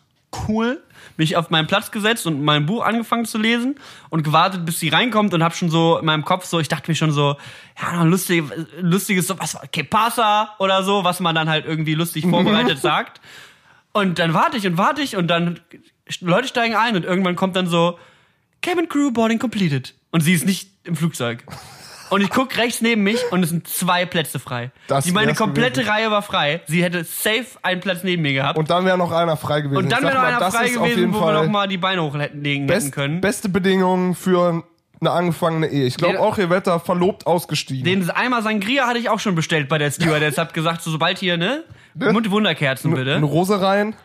[0.48, 0.82] cool
[1.18, 3.76] mich auf meinen Platz gesetzt und mein Buch angefangen zu lesen
[4.10, 6.90] und gewartet, bis sie reinkommt und hab schon so in meinem Kopf so, ich dachte
[6.90, 7.38] mir schon so,
[7.82, 8.44] ja, noch ein lustig,
[8.80, 13.22] lustiges, so, was, que pasa oder so, was man dann halt irgendwie lustig vorbereitet sagt.
[13.92, 15.60] Und dann warte ich und warte ich und dann
[16.22, 18.00] Leute steigen ein und irgendwann kommt dann so
[18.62, 21.44] Cabin Crew Boarding completed und sie ist nicht im Flugzeug.
[22.14, 24.72] Und ich guck rechts neben mich und es sind zwei Plätze frei.
[24.88, 25.90] Das Die meine komplette gewesen.
[25.90, 26.62] Reihe war frei.
[26.68, 28.60] Sie hätte safe einen Platz neben mir gehabt.
[28.60, 29.78] Und dann wäre noch einer frei gewesen.
[29.78, 32.04] Und dann wäre noch mal, einer frei gewesen, wo wir Fall noch mal die Beine
[32.04, 33.20] hochlegen hätten best, können.
[33.20, 34.64] beste Bedingungen für
[35.00, 35.86] eine angefangene Ehe.
[35.86, 37.84] Ich glaube auch, ihr werdet da verlobt ausgestiegen.
[37.84, 40.38] Den Eimer Sangria hatte ich auch schon bestellt bei der Stewardess.
[40.38, 41.64] Hab gesagt, so, sobald hier, ne?
[41.96, 43.16] Mund Wunderkerzen bitte.
[43.16, 43.96] Eine Rose rein.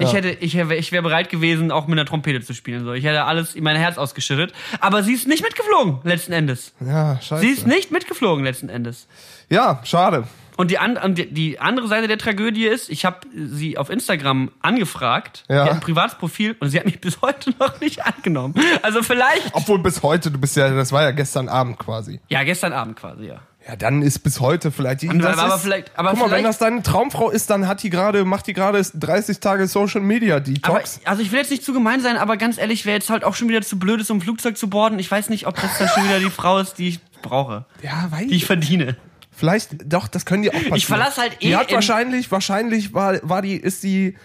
[0.00, 2.84] Ich hätte, ich wäre ich wär bereit gewesen, auch mit einer Trompete zu spielen.
[2.84, 2.92] So.
[2.92, 4.52] Ich hätte alles in mein Herz ausgeschüttet.
[4.80, 6.72] Aber sie ist nicht mitgeflogen, letzten Endes.
[6.80, 7.40] Ja, scheiße.
[7.42, 9.06] Sie ist nicht mitgeflogen, letzten Endes.
[9.48, 10.24] ja, schade.
[10.56, 15.44] Und die, an, die, andere Seite der Tragödie ist, ich habe sie auf Instagram angefragt,
[15.48, 15.64] Ja.
[15.64, 18.54] ein Privatsprofil und sie hat mich bis heute noch nicht angenommen.
[18.82, 22.20] Also vielleicht, Obwohl bis heute, du bist ja, das war ja gestern Abend quasi.
[22.28, 23.40] ja, gestern Abend quasi, ja.
[23.68, 25.02] Ja, dann ist bis heute vielleicht.
[25.04, 27.82] Und- das aber ist, vielleicht- aber guck mal, wenn das deine Traumfrau ist, dann hat
[27.82, 31.00] die gerade, macht die gerade 30 Tage Social Media Aber, Detox.
[31.04, 33.34] also ich will jetzt nicht zu gemein sein, aber ganz ehrlich, wer jetzt halt auch
[33.34, 35.76] schon wieder zu blöd ist, um ein Flugzeug zu boarden, ich weiß nicht, ob das
[35.78, 38.96] dann schon wieder die Frau ist, die ich brauche, ja, weiß die ich verdiene.
[39.30, 40.76] Vielleicht, doch, das können die auch passieren.
[40.76, 44.16] Ich verlasse halt eh Die hat in- wahrscheinlich, wahrscheinlich war, war die, ist die,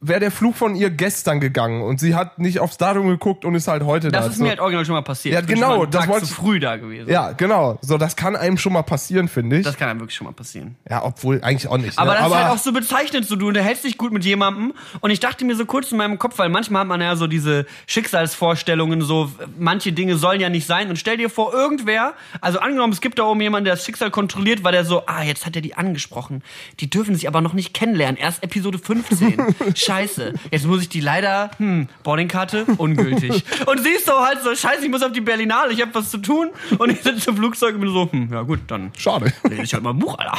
[0.00, 3.54] wäre der Flug von ihr gestern gegangen und sie hat nicht aufs Datum geguckt und
[3.56, 4.20] ist halt heute da.
[4.20, 5.34] Das ist So- mir halt original schon mal passiert.
[5.34, 7.10] Ja, genau, das wollte zu früh da gewesen.
[7.10, 7.78] Ja, genau.
[7.82, 9.64] So, das kann einem schon mal passieren, finde ich.
[9.64, 10.76] Das kann einem wirklich schon mal passieren.
[10.88, 11.98] ja, obwohl eigentlich auch nicht.
[11.98, 12.18] Aber ne?
[12.18, 15.18] das ist halt auch so bezeichnend, so du unterhältst dich gut mit jemandem und ich
[15.20, 19.02] dachte mir so kurz in meinem Kopf, weil manchmal hat man ja so diese Schicksalsvorstellungen,
[19.02, 23.00] so manche Dinge sollen ja nicht sein und stell dir vor, irgendwer, also angenommen, es
[23.00, 25.62] gibt da oben jemanden, der das Schicksal kontrolliert, weil der so, ah, jetzt hat er
[25.62, 26.42] die angesprochen,
[26.80, 29.54] die dürfen sich aber noch nicht kennenlernen, erst Episode 15,
[29.88, 33.42] scheiße, jetzt muss ich die leider, hm, Boardingkarte, ungültig.
[33.66, 36.18] Und siehst du halt so, scheiße, ich muss auf die Berlinale, ich habe was zu
[36.18, 39.32] tun und ich sitze im Flugzeug und bin so, hm, ja gut, dann Schade.
[39.48, 40.38] lese ich halt mal ein Buch, Alter.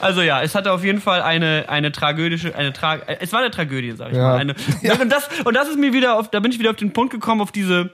[0.00, 3.50] Also ja, es hatte auf jeden Fall eine eine tragödische eine Tra es war eine
[3.50, 4.22] Tragödie, sag ich Ja.
[4.30, 4.38] mal.
[4.38, 4.54] Eine,
[5.00, 7.12] Und das und das ist mir wieder auf da bin ich wieder auf den Punkt
[7.12, 7.90] gekommen auf diese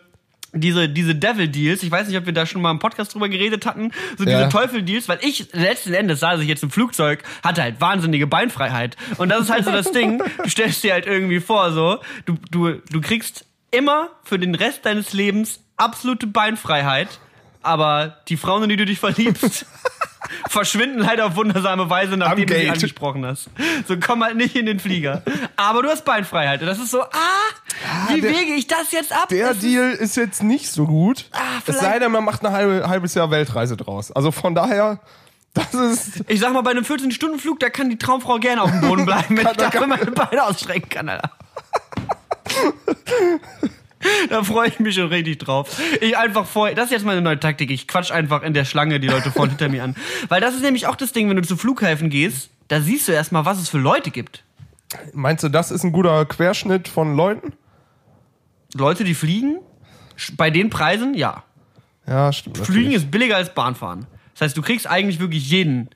[0.55, 1.83] diese diese Devil Deals.
[1.83, 4.39] Ich weiß nicht, ob wir da schon mal im Podcast drüber geredet hatten, so diese
[4.41, 4.49] Ja.
[4.49, 8.97] Teufel Deals, weil ich letzten Endes saß ich jetzt im Flugzeug, hatte halt wahnsinnige Beinfreiheit
[9.19, 10.23] und das ist halt so das Ding.
[10.43, 14.87] Du stellst dir halt irgendwie vor so, du du du kriegst immer für den Rest
[14.87, 17.09] deines Lebens absolute Beinfreiheit,
[17.65, 19.67] aber die Frauen, in die du dich verliebst,
[20.49, 23.49] verschwinden leider auf wundersame Weise, nachdem du sie angesprochen hast.
[23.89, 25.23] So komm halt nicht in den Flieger.
[25.57, 26.61] Aber du hast Beinfreiheit.
[26.61, 27.09] Und das ist so, ah,
[28.09, 29.29] wie der- wege ich das jetzt ab?
[29.29, 31.27] Der das Deal ist jetzt nicht so gut.
[31.33, 34.11] Ah, es sei denn, man macht ein halbe, halbes Jahr Weltreise draus.
[34.13, 35.01] Also von daher,
[35.55, 36.25] Das ist.
[36.29, 39.29] Ich sag mal, bei einem 14-Stunden-Flug, da kann die Traumfrau gerne auf dem Boden bleiben,
[39.37, 41.31] wenn ich da dafür meine Beine ausstrecken kann, Alter.
[44.29, 45.81] Da freue ich mich schon richtig drauf.
[46.01, 47.71] Ich einfach vor, das ist jetzt meine neue Taktik.
[47.71, 49.97] Ich quatsch einfach in der Schlange die Leute vor und hinter mir an.
[50.29, 53.13] Weil das ist nämlich auch das Ding, wenn du zu Flughäfen gehst, da siehst du
[53.13, 54.45] erstmal, was es für Leute gibt.
[55.13, 57.53] Meinst du, das ist ein guter Querschnitt von Leuten?
[58.75, 59.59] Leute, die fliegen,
[60.37, 61.45] bei den Preisen, ja.
[62.07, 62.59] Ja, stimmt.
[62.59, 62.97] Fliegen natürlich.
[62.97, 64.07] ist billiger als Bahnfahren.
[64.35, 65.91] Das heißt, du kriegst eigentlich wirklich jeden,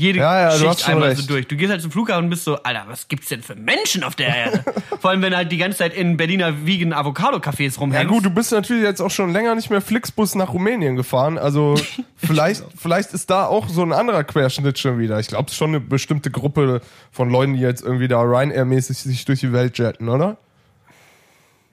[0.00, 1.20] jede Ja, ja, Schicht einmal recht.
[1.20, 1.46] so durch.
[1.46, 4.14] Du gehst halt zum Flughafen und bist so, Alter, was gibt's denn für Menschen auf
[4.14, 4.64] der Erde?
[5.00, 8.08] Vor allem, wenn du halt die ganze Zeit in Berliner Vegan Avocado-Cafés Ja rumhängst.
[8.08, 11.38] gut, du bist natürlich jetzt auch schon länger nicht mehr Flixbus nach Rumänien gefahren.
[11.38, 11.74] Also
[12.16, 15.20] vielleicht, vielleicht ist da auch so ein anderer Querschnitt schon wieder.
[15.20, 16.80] Ich glaube, es ist schon eine bestimmte Gruppe
[17.12, 20.36] von Leuten, die jetzt irgendwie da Ryanair-mäßig sich durch die Welt jetten, oder?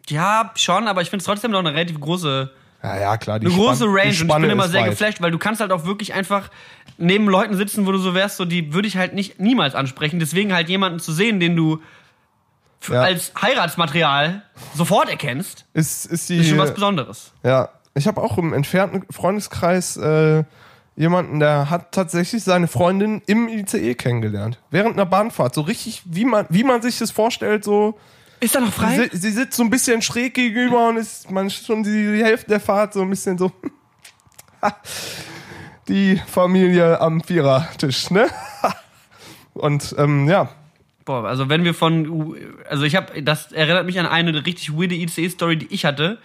[0.10, 2.50] Ja, schon, aber ich finde es trotzdem noch eine relativ große,
[2.84, 3.40] Ja, ja, klar.
[3.40, 4.92] Die eine große die Range und ich bin immer sehr weit.
[4.92, 6.50] geflasht, weil du kannst halt auch wirklich einfach
[6.98, 10.20] neben Leuten sitzen, wo du so wärst, so die würde ich halt nicht niemals ansprechen.
[10.20, 11.82] Deswegen halt jemanden zu sehen, den du
[12.88, 13.02] Ja.
[13.02, 14.44] als Heiratsmaterial
[14.76, 17.34] sofort erkennst, Ist, ist die, ist schon was Besonderes.
[17.44, 20.44] Ja, ich habe auch im entfernten Freundeskreis äh,
[20.96, 24.60] jemanden, der hat tatsächlich seine Freundin im ICE kennengelernt.
[24.70, 25.54] Während einer Bahnfahrt.
[25.56, 27.98] So richtig, wie man, wie man sich das vorstellt, so.
[28.40, 29.10] Ist da noch frei?
[29.12, 32.50] Sie, sie sitzt so ein bisschen schräg gegenüber und ist man schon die, die Hälfte
[32.50, 33.52] der Fahrt so ein bisschen so.
[35.88, 38.30] die Familie am Vierertisch, ne?
[39.54, 40.50] und ähm, ja,
[41.08, 42.36] Boah, also wenn wir von,
[42.70, 46.18] also ich habe, das erinnert mich an eine richtig weirde ICE-Story, die ich hatte.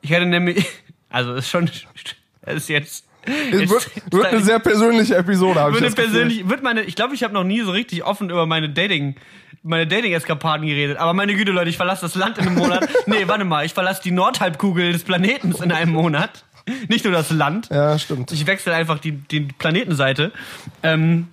[0.00, 0.66] Ich hatte nämlich,
[1.10, 1.70] also ist schon,
[2.40, 6.48] das ist jetzt, es jetzt wird, wird eine sehr persönliche Episode, habe ich das persönlich,
[6.48, 9.16] wird meine, ich glaube, ich habe noch nie so richtig offen über meine Dating,
[9.62, 10.98] meine Dating-Eskapaden geredet.
[10.98, 12.88] Aber meine Güte, Leute, ich verlasse das Land in einem Monat.
[13.06, 16.44] nee, warte mal, ich verlasse die Nordhalbkugel des Planetens in einem Monat.
[16.88, 17.68] Nicht nur das Land.
[17.70, 18.30] Ja, stimmt.
[18.32, 20.32] Ich wechsle einfach die, die Planetenseite.
[20.82, 21.28] Ähm,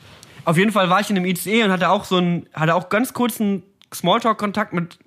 [0.45, 2.89] auf jeden Fall war ich in einem ICE und hatte auch so einen, hatte auch
[2.89, 3.63] ganz kurzen
[3.93, 4.97] Smalltalk-Kontakt mit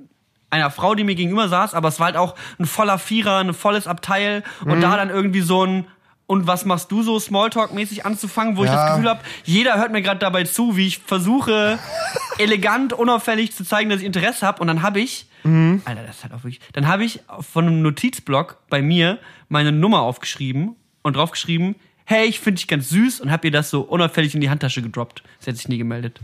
[0.51, 3.55] einer Frau, die mir gegenüber saß, aber es war halt auch ein voller Vierer, ein
[3.55, 5.87] volles Abteil und da dann irgendwie so ein
[6.27, 8.77] und was machst du so Smalltalk-mäßig anzufangen, wo ich Ja.
[8.87, 11.79] das Gefühl habe, jeder hört mir gerade dabei zu, wie ich versuche,
[12.39, 14.61] elegant, unauffällig zu zeigen, dass ich Interesse habe.
[14.61, 17.83] Und dann habe ich, Alter, das ist halt auch wirklich, dann habe ich von einem
[17.83, 23.31] Notizblock bei mir meine Nummer aufgeschrieben und draufgeschrieben, hey, ich finde dich ganz süß und
[23.31, 25.23] habe ihr das so unauffällig in die Handtasche gedroppt.
[25.41, 26.21] Sie hat sich nie gemeldet.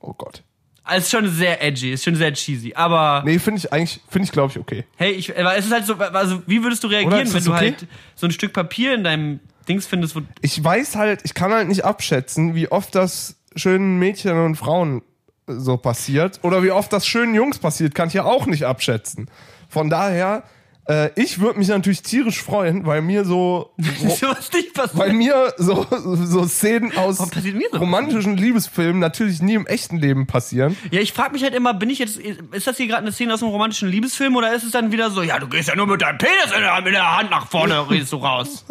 [0.00, 0.42] Oh Gott.
[0.84, 4.26] Also ist schon sehr edgy, ist schon sehr cheesy, aber Nee, finde ich eigentlich, finde
[4.26, 4.84] ich glaube ich okay.
[4.96, 7.70] hey, ich, aber es ist halt so, also wie würdest du reagieren, wenn du okay?
[7.70, 11.52] halt so ein Stück Papier in deinem Dings findest, wo ich weiß halt, ich kann
[11.52, 15.02] halt nicht abschätzen, wie oft das schönen Mädchen und Frauen
[15.46, 19.30] so passiert oder wie oft das schönen Jungs passiert, kann ich ja auch nicht abschätzen.
[19.68, 20.44] Von daher,
[20.86, 24.98] äh, ich würde mich natürlich tierisch freuen, weil mir so, nicht passiert.
[24.98, 27.32] weil mir so, so Szenen aus sowas
[27.72, 30.76] romantischen Liebesfilmen natürlich nie im echten Leben passieren.
[30.90, 33.34] Ja, ich frage mich halt immer, bin ich jetzt, ist das hier gerade eine Szene
[33.34, 35.86] aus einem romantischen Liebesfilm oder ist es dann wieder so, ja, du gehst ja nur
[35.86, 38.64] mit deinem Penis in der, mit der Hand nach vorne, redest du raus.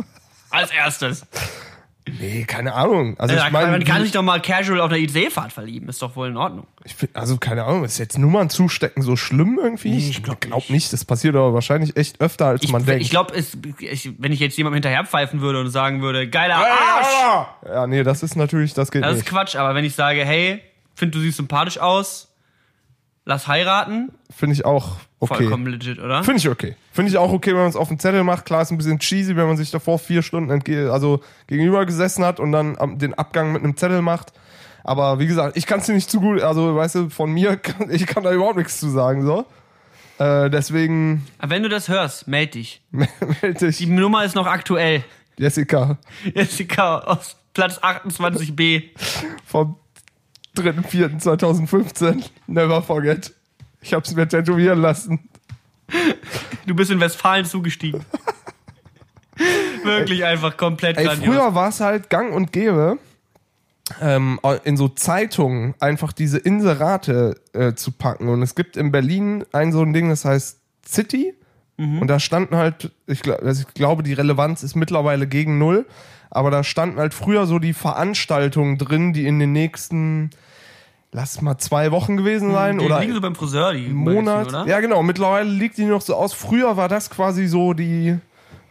[0.50, 1.26] Als erstes.
[2.20, 3.18] Nee, keine Ahnung.
[3.18, 6.02] Also Ja, ich meine, man kann sich doch mal casual auf einer ICE-Fahrt verlieben, ist
[6.02, 6.68] doch wohl in Ordnung.
[6.84, 9.92] Ich find, also keine Ahnung, ist jetzt Nummern zustecken so schlimm irgendwie?
[9.92, 10.92] Nee, ich ich glaub glaub nicht.
[10.92, 13.04] Das passiert aber wahrscheinlich echt öfter, als Ich, man denkt.
[13.04, 18.04] ich glaube, wenn ich jetzt jemandem hinterherpfeifen würde und sagen würde, geiler Arsch, Ja, nee,
[18.04, 19.30] das ist natürlich, das geht das ist nicht.
[19.30, 20.62] Quatsch, aber wenn ich sage, hey,
[20.96, 22.34] find du siehst sympathisch aus,
[23.26, 25.36] lass heiraten, Finde ich auch okay.
[25.36, 26.24] vollkommen legit, oder?
[26.24, 26.76] Finde ich okay.
[26.92, 28.46] Finde ich auch okay, wenn man es auf den Zettel macht.
[28.46, 32.24] Klar, ist ein bisschen cheesy, wenn man sich davor vier Stunden entge also gegenüber gesessen
[32.24, 34.34] hat und dann den Abgang mit einem Zettel macht.
[34.84, 37.58] Aber wie gesagt, ich kann es dir nicht zu gut, also weißt du, von mir,
[37.58, 39.46] kann, ich kann da überhaupt nichts zu sagen, so.
[40.20, 42.82] Äh, deswegen Aber wenn du das hörst, meld dich.
[42.92, 43.08] melde
[43.60, 45.04] Die ich Nummer ist noch aktuell.
[45.38, 45.98] Jessica
[46.36, 48.90] Jessica aus Platz 28b.
[49.46, 49.78] vom
[50.58, 52.30] 3.4.2015.
[52.48, 53.34] Never forget.
[53.84, 55.30] Ich hab's mir tätowieren lassen.
[56.66, 58.04] Du bist in Westfalen zugestiegen.
[59.84, 61.36] Wirklich einfach komplett Ey, grandios.
[61.36, 62.98] früher war es halt gang und gäbe,
[64.02, 68.30] ähm, in so Zeitungen einfach diese Inserate äh, zu packen.
[68.30, 71.34] Und es gibt in Berlin ein so ein Ding, das heißt City.
[71.76, 75.88] Und da standen halt, ich, glaub, also ich glaube, die Relevanz ist mittlerweile gegen null.
[76.30, 80.30] Aber da standen halt früher so die Veranstaltungen drin, die in den nächsten,
[81.14, 82.78] lass mal zwei Wochen gewesen sein.
[82.80, 84.48] die oder liegen so beim Friseur, die Monat.
[84.48, 84.68] Oder?
[84.68, 85.02] Ja, genau.
[85.04, 86.34] Mittlerweile liegt die noch so aus.
[86.34, 88.18] Früher war das quasi so die.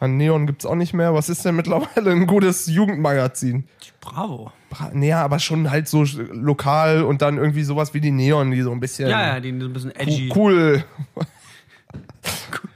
[0.00, 1.14] An Neon gibt's auch nicht mehr.
[1.14, 3.64] Was ist denn mittlerweile ein gutes Jugendmagazin?
[4.00, 4.50] Bravo.
[4.68, 8.62] Bra- Nee, aber schon halt so lokal und dann irgendwie sowas wie die Neon, die
[8.62, 10.32] so ein bisschen Ja, ja, die sind ein bisschen edgy.
[10.36, 10.84] cool.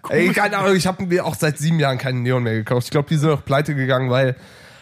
[0.09, 2.85] Ey, keine Ahnung, ich habe mir auch seit sieben Jahren keinen Neon mehr gekauft.
[2.85, 4.37] Ich glaube, die sind auch pleite gegangen, weil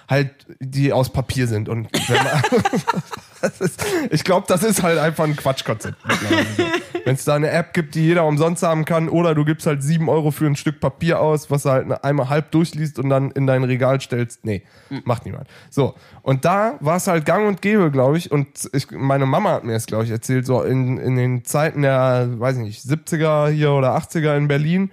[0.06, 1.70] halt, die aus Papier sind.
[1.70, 2.42] Und wenn man,
[3.60, 5.96] ist, ich glaube, das ist halt einfach ein Quatschkonzept.
[7.04, 9.82] Wenn es da eine App gibt, die jeder umsonst haben kann, oder du gibst halt
[9.82, 13.30] sieben Euro für ein Stück Papier aus, was du halt einmal halb durchliest und dann
[13.32, 14.44] in dein Regal stellst.
[14.44, 14.62] Nee,
[15.04, 15.48] macht niemand.
[15.70, 18.32] So, und da war es halt gang und gäbe, glaube ich.
[18.32, 21.82] Und ich, meine Mama hat mir das, glaube ich, erzählt, so in, in den Zeiten
[21.82, 24.90] der, weiß ich nicht, 70er hier oder 80er in Berlin,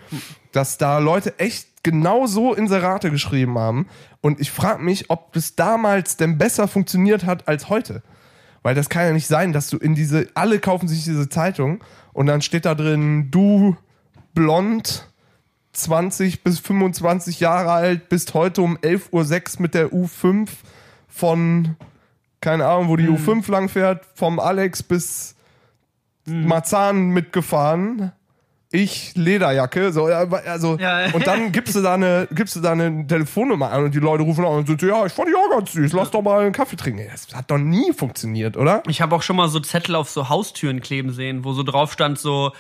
[0.52, 3.88] dass da Leute echt genau so Inserate geschrieben haben.
[4.22, 8.04] Und ich frage mich, ob es damals denn besser funktioniert hat als heute.
[8.64, 11.84] Weil das kann ja nicht sein, dass du in diese, alle kaufen sich diese Zeitung
[12.14, 13.76] und dann steht da drin, du
[14.34, 15.08] blond,
[15.74, 20.50] 20 bis 25 Jahre alt, bist heute um 11.06 Uhr mit der U5
[21.08, 21.76] von,
[22.42, 23.16] keine Ahnung, wo die Hm.
[23.16, 25.36] U5 lang fährt, vom Alex bis
[26.26, 28.12] Marzahn mitgefahren.
[28.74, 31.08] Ich Lederjacke, so, ja, also, Ja.
[31.14, 34.24] und dann gibst du da eine, gibst du da eine Telefonnummer an und die Leute
[34.24, 36.54] rufen an und sagen, ja, ich fand die auch ganz süß, lass doch mal einen
[36.54, 37.06] Kaffee trinken.
[37.12, 38.82] Das hat doch nie funktioniert, oder?
[38.88, 41.92] Ich habe auch schon mal so Zettel auf so Haustüren kleben sehen, wo so drauf
[41.92, 42.54] stand so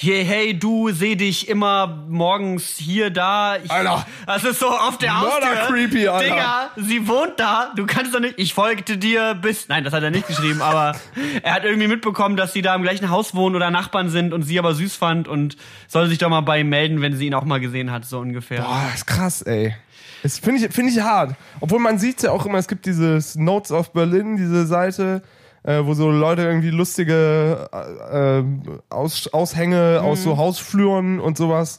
[0.00, 3.56] Hey, hey, du seh dich immer morgens hier, da.
[3.56, 4.06] Ich, Alter.
[4.26, 5.66] Das ist so auf der Haustür.
[5.66, 6.24] creepy, Alter.
[6.24, 7.72] Digga, sie wohnt da.
[7.74, 8.34] Du kannst doch nicht.
[8.38, 9.66] Ich folgte dir bis.
[9.66, 10.94] Nein, das hat er nicht geschrieben, aber
[11.42, 14.44] er hat irgendwie mitbekommen, dass sie da im gleichen Haus wohnen oder Nachbarn sind und
[14.44, 15.56] sie aber süß fand und
[15.88, 18.20] soll sich doch mal bei ihm melden, wenn sie ihn auch mal gesehen hat, so
[18.20, 18.62] ungefähr.
[18.62, 19.74] Boah, ist krass, ey.
[20.22, 21.34] Das finde ich, finde ich hart.
[21.58, 25.22] Obwohl man sieht ja auch immer, es gibt dieses Notes of Berlin, diese Seite,
[25.62, 28.44] äh, wo so Leute irgendwie lustige äh, äh,
[28.90, 31.78] Aus, Aushänge aus so Hausfluren und sowas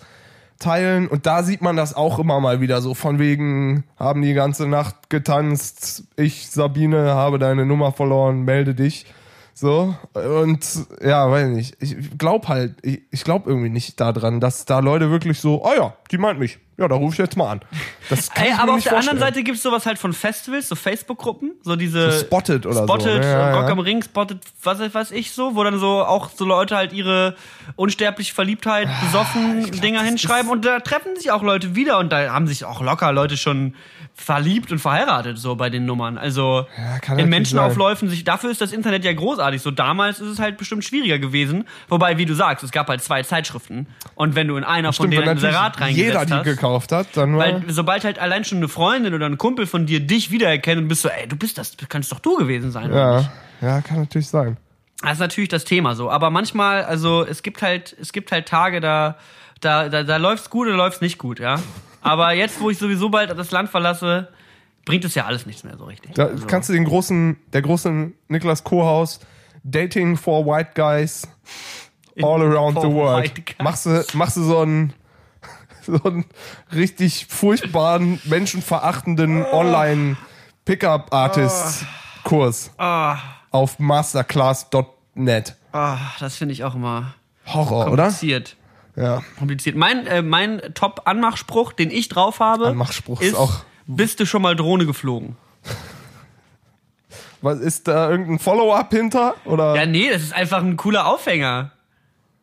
[0.59, 1.07] teilen.
[1.07, 2.93] Und da sieht man das auch immer mal wieder so.
[2.93, 6.03] Von wegen, haben die ganze Nacht getanzt.
[6.17, 9.05] Ich, Sabine, habe deine Nummer verloren, melde dich.
[9.59, 10.65] So, und
[11.01, 11.75] ja, weiß nicht.
[11.81, 15.75] Ich glaube halt, ich, ich glaube irgendwie nicht daran, dass da Leute wirklich so, ah
[15.75, 16.59] ja, die meint mich.
[16.77, 17.61] Ja, da rufe ich jetzt mal an.
[18.09, 19.19] Das kann Ey, aber auf der anderen.
[19.19, 23.19] Seite gibt's sowas halt von Festivals, so Facebook-Gruppen, so diese So Spotted oder so, Spotted,
[23.19, 23.25] ne?
[23.25, 23.71] Ja, Rock ja.
[23.73, 27.35] am Ring, Spotted, was weiß ich so, wo dann so auch so Leute halt ihre
[27.75, 32.47] unsterbliche Verliebtheit besoffen Dinger hinschreiben und da treffen sich auch Leute wieder und da haben
[32.47, 33.75] sich auch locker Leute schon
[34.19, 36.17] verliebt und verheiratet so bei den Nummern.
[36.17, 39.61] Also Ja, in Menschenaufläufen sich dafür ist das Internet ja großartig.
[39.61, 43.01] So damals ist es halt bestimmt schwieriger gewesen, wobei wie du sagst, es gab halt
[43.01, 46.25] zwei Zeitschriften und wenn du in einer von Stimmt, denen wenn ein Inserat reingesetzt jeder
[46.25, 49.37] die hast, gekauft hat, dann war weil sobald halt allein schon eine Freundin oder ein
[49.37, 52.35] Kumpel von dir dich wiedererkennt und bist so, ey, du bist das, kannst doch du
[52.37, 52.91] gewesen sein.
[52.93, 54.57] ja, ja, kann natürlich sein.
[55.01, 56.11] Das ist natürlich das Thema so.
[56.11, 59.15] Aber manchmal, also es gibt halt, es gibt halt Tage, da,
[59.61, 61.59] da, da, da läuft's gut oder läuft's nicht gut, ja.
[62.01, 64.29] Aber jetzt, wo ich sowieso bald das Land verlasse,
[64.85, 66.15] bringt es ja alles nichts mehr so richtig.
[66.15, 69.19] Da also, kannst du den großen, der großen Niklas Kohaus,
[69.63, 71.27] Dating for White Guys
[72.21, 73.31] all around the world.
[73.59, 74.93] Machst du, machst du so einen,
[75.85, 76.25] so einen
[76.73, 80.17] richtig furchtbaren, menschenverachtenden Online
[80.65, 81.85] Pickup Artist
[82.23, 83.17] Kurs ah,
[83.51, 85.55] auf masterclass.net.
[85.71, 87.15] ah, das finde ich auch immer
[87.47, 88.11] Horror, oder?
[88.99, 89.23] Kompliziert.
[89.23, 89.37] Ja.
[89.39, 89.75] Kompliziert.
[89.75, 94.41] Mein, äh, mein Top-Anmachspruch, den ich drauf habe, Anmachspruch ist ist, auch- bist du schon
[94.41, 95.35] mal Drohne geflogen?
[97.41, 99.35] Was ist da irgendein Follow-up hinter?
[99.45, 99.75] Oder?
[99.75, 101.71] Ja, nee, das ist einfach ein cooler Aufhänger.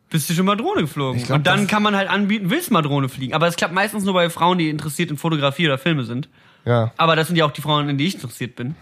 [0.09, 1.23] Bist du schon mal Drohne geflogen?
[1.23, 3.35] glaub, und dann kann man halt anbieten, willst du mal Drohne fliegen.
[3.35, 6.29] Aber es klappt meistens nur bei Frauen, die interessiert in Fotografie oder Filme sind.
[6.65, 6.93] ja.
[6.97, 8.75] Aber das sind ja auch die Frauen, in die ich interessiert bin.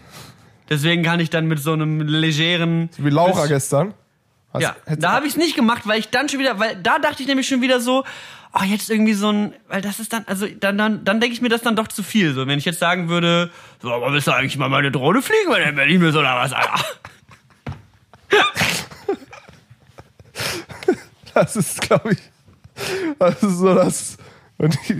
[0.69, 2.89] Deswegen kann ich dann mit so einem legeren.
[2.97, 3.93] Wie Laura gestern.
[4.55, 6.99] Hast- Ja, da habe ich es nicht gemacht, weil ich dann schon wieder, weil da
[6.99, 8.03] dachte ich nämlich schon wieder so,
[8.53, 11.41] oh, jetzt irgendwie so ein, weil das ist dann, also dann, dann, dann denke ich
[11.41, 12.33] mir das dann doch zu viel.
[12.33, 15.49] So, wenn ich jetzt sagen würde, so, aber willst du eigentlich mal meine Drohne fliegen,
[15.51, 16.83] wenn du in Berlin bist oder was, Alter?
[21.33, 22.19] Das ist, glaube ich,
[23.19, 24.17] das ist so das.
[24.57, 24.95] Und ich,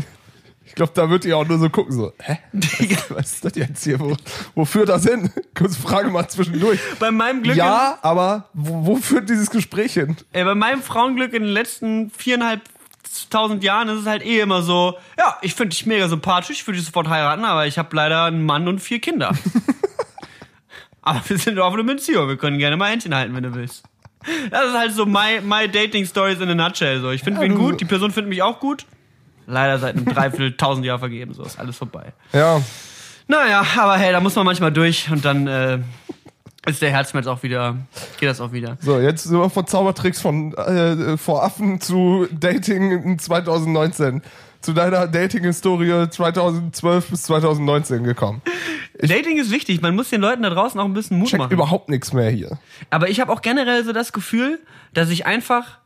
[0.75, 2.38] ich glaube, da wird die auch nur so gucken, so, hä?
[3.09, 3.97] Was ist das jetzt hier?
[3.97, 4.13] Wo,
[4.55, 5.31] wo führt das hin?
[5.57, 6.81] Kurze Frage mal zwischendurch.
[6.99, 7.55] Bei meinem Glück.
[7.55, 10.17] Ja, aber wo, wo führt dieses Gespräch hin?
[10.33, 14.97] Ey, bei meinem Frauenglück in den letzten viereinhalbtausend Jahren ist es halt eh immer so,
[15.17, 18.25] ja, ich finde dich mega sympathisch, ich würde dich sofort heiraten, aber ich habe leider
[18.25, 19.31] einen Mann und vier Kinder.
[21.01, 23.83] aber wir sind auf einer Beziehung, wir können gerne mal Händchen halten, wenn du willst.
[24.51, 26.99] Das ist halt so my, my dating stories in a nutshell.
[26.99, 27.11] So.
[27.11, 28.85] Ich finde Ja, ihn du- gut, die Person findet mich auch gut.
[29.47, 32.13] Leider seit einem Dreivierteltausend Jahr vergeben, so ist alles vorbei.
[32.34, 32.62] Ja,
[33.27, 35.79] Naja, aber hey, da muss man manchmal durch und dann äh,
[36.67, 37.77] ist der Herzschmerz auch wieder,
[38.19, 38.77] geht das auch wieder.
[38.81, 44.21] so, jetzt sind wir von Zaubertricks von äh, vor Affen zu Dating in 2019.
[44.62, 48.41] Zu deiner Dating-Historie 2012 bis 2019 gekommen.
[48.99, 51.51] Dating ist wichtig, man muss den Leuten da draußen auch ein bisschen Mut Check machen.
[51.51, 52.58] überhaupt nichts mehr hier.
[52.89, 54.60] Aber ich habe auch generell so das Gefühl,
[54.95, 55.77] dass ich einfach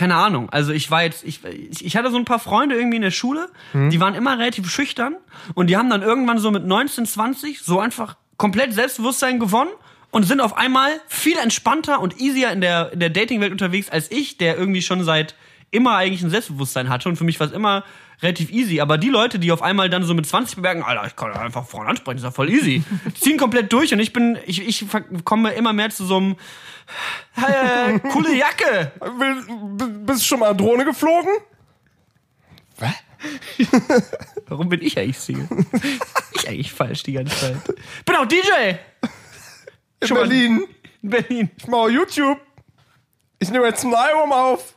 [0.00, 0.48] keine Ahnung.
[0.50, 1.40] Also ich war jetzt, ich,
[1.84, 3.90] ich hatte so ein paar Freunde irgendwie in der Schule, Mhm.
[3.90, 5.14] die waren immer relativ schüchtern
[5.54, 9.70] und die haben dann irgendwann so mit 19, 20 so einfach komplett Selbstbewusstsein gewonnen
[10.10, 14.10] und sind auf einmal viel entspannter und easier in der, in der Datingwelt unterwegs als
[14.10, 15.34] ich, der irgendwie schon seit
[15.70, 17.84] immer eigentlich ein Selbstbewusstsein hatte und für mich war es immer
[18.22, 18.80] relativ easy.
[18.80, 21.66] Aber die Leute, die auf einmal dann so mit 20 bemerken, Alter, ich kann einfach
[21.66, 24.86] Frauen ansprechen, ist ja voll easy, die ziehen komplett durch und ich bin, ich, ich
[25.24, 26.36] komme immer mehr zu so einem,
[27.36, 28.92] äh, coole Jacke.
[30.06, 31.30] Bist du schon mal Drohne geflogen?
[32.78, 32.92] Was?
[34.48, 35.48] Warum bin ich eigentlich Single?
[36.34, 37.56] ich eigentlich falsch die ganze Zeit.
[38.06, 38.38] Bin auch DJ
[40.00, 40.66] In Schon mal- Berlin.
[41.02, 41.50] in Berlin.
[41.58, 42.40] Ich mache YouTube.
[43.38, 44.74] Ich nehme jetzt ein Album auf.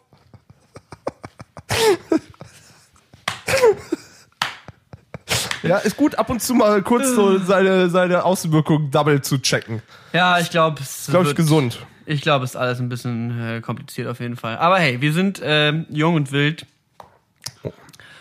[5.63, 9.81] ja, ist gut, ab und zu mal kurz so seine, seine Auswirkungen double zu checken.
[10.11, 11.79] Ja, ich glaube, es Glaube ich gesund.
[12.05, 14.57] Ich glaube, es ist alles ein bisschen äh, kompliziert auf jeden Fall.
[14.57, 16.65] Aber hey, wir sind ähm, jung und wild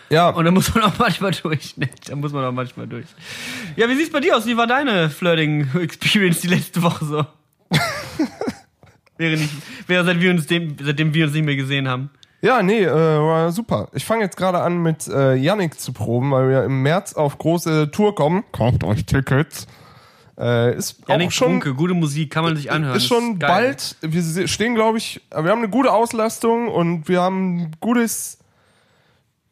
[0.09, 1.75] Ja, und da muss man auch manchmal durch.
[1.75, 1.89] Ne?
[2.05, 3.07] Da muss man auch manchmal durch.
[3.75, 4.45] Ja, wie sieht's bei dir aus?
[4.45, 7.25] Wie war deine Flirting-Experience die letzte Woche so?
[9.17, 9.53] wäre nicht,
[9.87, 12.11] wäre seit wir uns dem, seitdem wir uns nicht mehr gesehen haben.
[12.43, 13.87] Ja, nee, äh, war super.
[13.93, 17.37] Ich fange jetzt gerade an mit äh, Yannick zu proben, weil wir im März auf
[17.37, 18.43] große Tour kommen.
[18.51, 19.65] Kauft euch Tickets.
[20.37, 22.97] Äh, ist Janik auch schon Funke, gute Musik, kann man sich anhören.
[22.97, 23.49] ist schon geil.
[23.49, 23.95] bald.
[24.01, 28.39] Wir stehen, glaube ich, wir haben eine gute Auslastung und wir haben ein gutes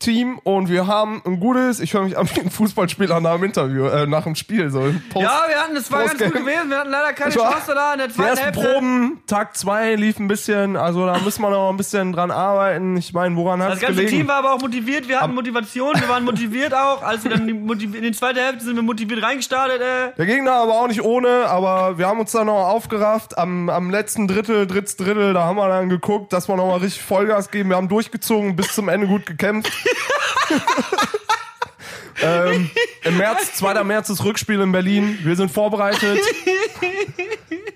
[0.01, 3.45] Team und wir haben ein gutes, ich höre mich an wie ein Fußballspieler nach dem
[3.45, 4.79] Interview, äh, nach dem Spiel, so
[5.11, 5.23] Post.
[5.23, 6.69] Ja, wir hatten, das war ganz gut gewesen.
[6.69, 8.61] Wir hatten leider keine Das war- Chance da in der Die zweiten ersten Hälfte.
[8.73, 12.97] Proben, Tag zwei lief ein bisschen, also da müssen wir noch ein bisschen dran arbeiten.
[12.97, 14.17] Ich meine, woran hat Das es ganze gelegen?
[14.17, 15.07] Team war aber auch motiviert.
[15.07, 15.93] Wir hatten Motivation.
[15.99, 17.03] Wir waren motiviert auch.
[17.03, 17.53] Als wir dann die
[17.85, 19.81] in die zweite Hälfte sind wir motiviert reingestartet.
[19.81, 20.15] Äh.
[20.17, 23.37] Der Gegner aber auch nicht ohne, aber wir haben uns dann noch aufgerafft.
[23.37, 26.77] Am, am letzten Drittel, drittes Drittel, da haben wir dann geguckt, dass wir noch mal
[26.79, 27.69] richtig Vollgas geben.
[27.69, 29.71] Wir haben durchgezogen, bis zum Ende gut gekämpft.
[32.21, 32.69] Ähm,
[33.03, 33.83] Im März, 2.
[33.83, 35.17] März ist Rückspiel in Berlin.
[35.23, 36.19] Wir sind vorbereitet.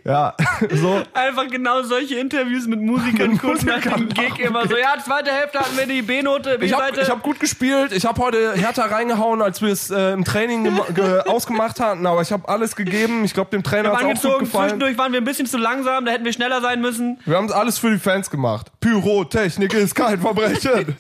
[0.08, 0.36] Ja,
[0.72, 1.02] so.
[1.16, 4.78] Einfach genau solche Interviews mit Musikern Mit kurz nach dem Gig immer so.
[4.78, 7.92] Ja, zweite Hälfte hatten wir die B-Note, Ich habe hab gut gespielt.
[7.92, 12.06] Ich habe heute härter reingehauen, als wir es äh, im Training gema- ge ausgemacht hatten.
[12.06, 13.24] Aber ich habe alles gegeben.
[13.26, 14.40] Ich glaube, dem Trainer hat es auch gut angezogen.
[14.46, 14.64] gefallen.
[14.70, 16.06] Zwischendurch waren wir ein bisschen zu langsam.
[16.06, 17.20] Da hätten wir schneller sein müssen.
[17.26, 18.68] Wir haben es alles für die Fans gemacht.
[18.82, 20.96] Pyrotechnik ist kein Verbrechen.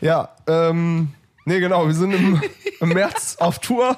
[0.00, 1.08] Ja, ähm,
[1.44, 1.86] nee, genau.
[1.86, 2.40] Wir sind im,
[2.80, 3.96] im März auf Tour.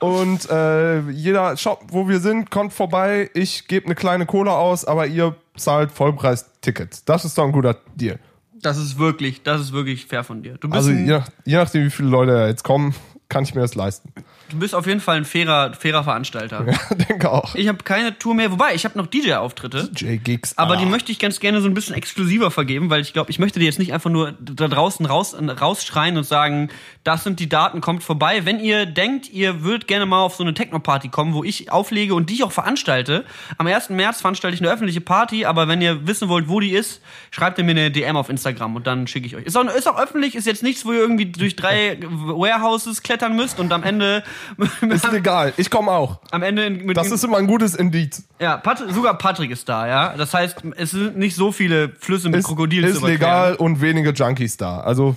[0.00, 3.30] Und äh, jeder, schaut, wo wir sind, kommt vorbei.
[3.32, 7.04] Ich gebe eine kleine Kohle aus, aber ihr zahlt Vollpreis-Tickets.
[7.04, 8.18] Das ist doch ein guter Deal.
[8.52, 10.58] Das ist wirklich, das ist wirklich fair von dir.
[10.70, 12.94] Also je, nach, je nachdem, wie viele Leute jetzt kommen,
[13.28, 14.12] kann ich mir das leisten.
[14.50, 16.64] Du bist auf jeden Fall ein fairer, fairer Veranstalter.
[17.08, 17.54] Denke auch.
[17.54, 18.50] Ich habe keine Tour mehr.
[18.50, 19.90] Wobei, ich habe noch DJ-Auftritte.
[19.94, 20.56] J-Gigs.
[20.56, 20.76] Aber ah.
[20.76, 23.58] die möchte ich ganz gerne so ein bisschen exklusiver vergeben, weil ich glaube, ich möchte
[23.58, 26.70] die jetzt nicht einfach nur da draußen raus, rausschreien und sagen,
[27.04, 28.44] das sind die Daten, kommt vorbei.
[28.44, 32.14] Wenn ihr denkt, ihr würdet gerne mal auf so eine Techno-Party kommen, wo ich auflege
[32.14, 33.24] und die ich auch veranstalte,
[33.58, 33.90] am 1.
[33.90, 37.58] März veranstalte ich eine öffentliche Party, aber wenn ihr wissen wollt, wo die ist, schreibt
[37.58, 39.44] ihr mir eine DM auf Instagram und dann schicke ich euch.
[39.44, 43.36] Ist auch, ist auch öffentlich, ist jetzt nichts, wo ihr irgendwie durch drei Warehouses klettern
[43.36, 44.24] müsst und am Ende,
[44.88, 45.52] Ist egal.
[45.56, 46.20] Ich komme auch.
[46.30, 48.26] am Ende mit Das ist immer ein gutes Indiz.
[48.40, 50.14] ja, Pat sogar Patrick ist da, ja.
[50.16, 53.20] Das heißt, es sind nicht so viele Flüsse mit Ist, Krokodilen ist zu überqueren.
[53.20, 54.80] legal und wenige Junkies da.
[54.80, 55.14] Also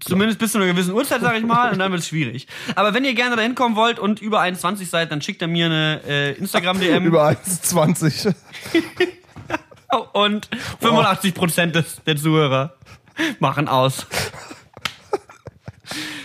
[0.00, 2.48] Zumindest bis zu einer gewissen Uhrzeit, sag ich mal, und dann wird es schwierig.
[2.74, 5.66] Aber wenn ihr gerne dahin kommen wollt und über 21 seid, dann schickt er mir
[5.66, 8.34] eine äh, Instagram-DM über 1,20.
[10.12, 10.48] und
[10.82, 12.74] 85% des, der Zuhörer
[13.38, 14.06] machen aus.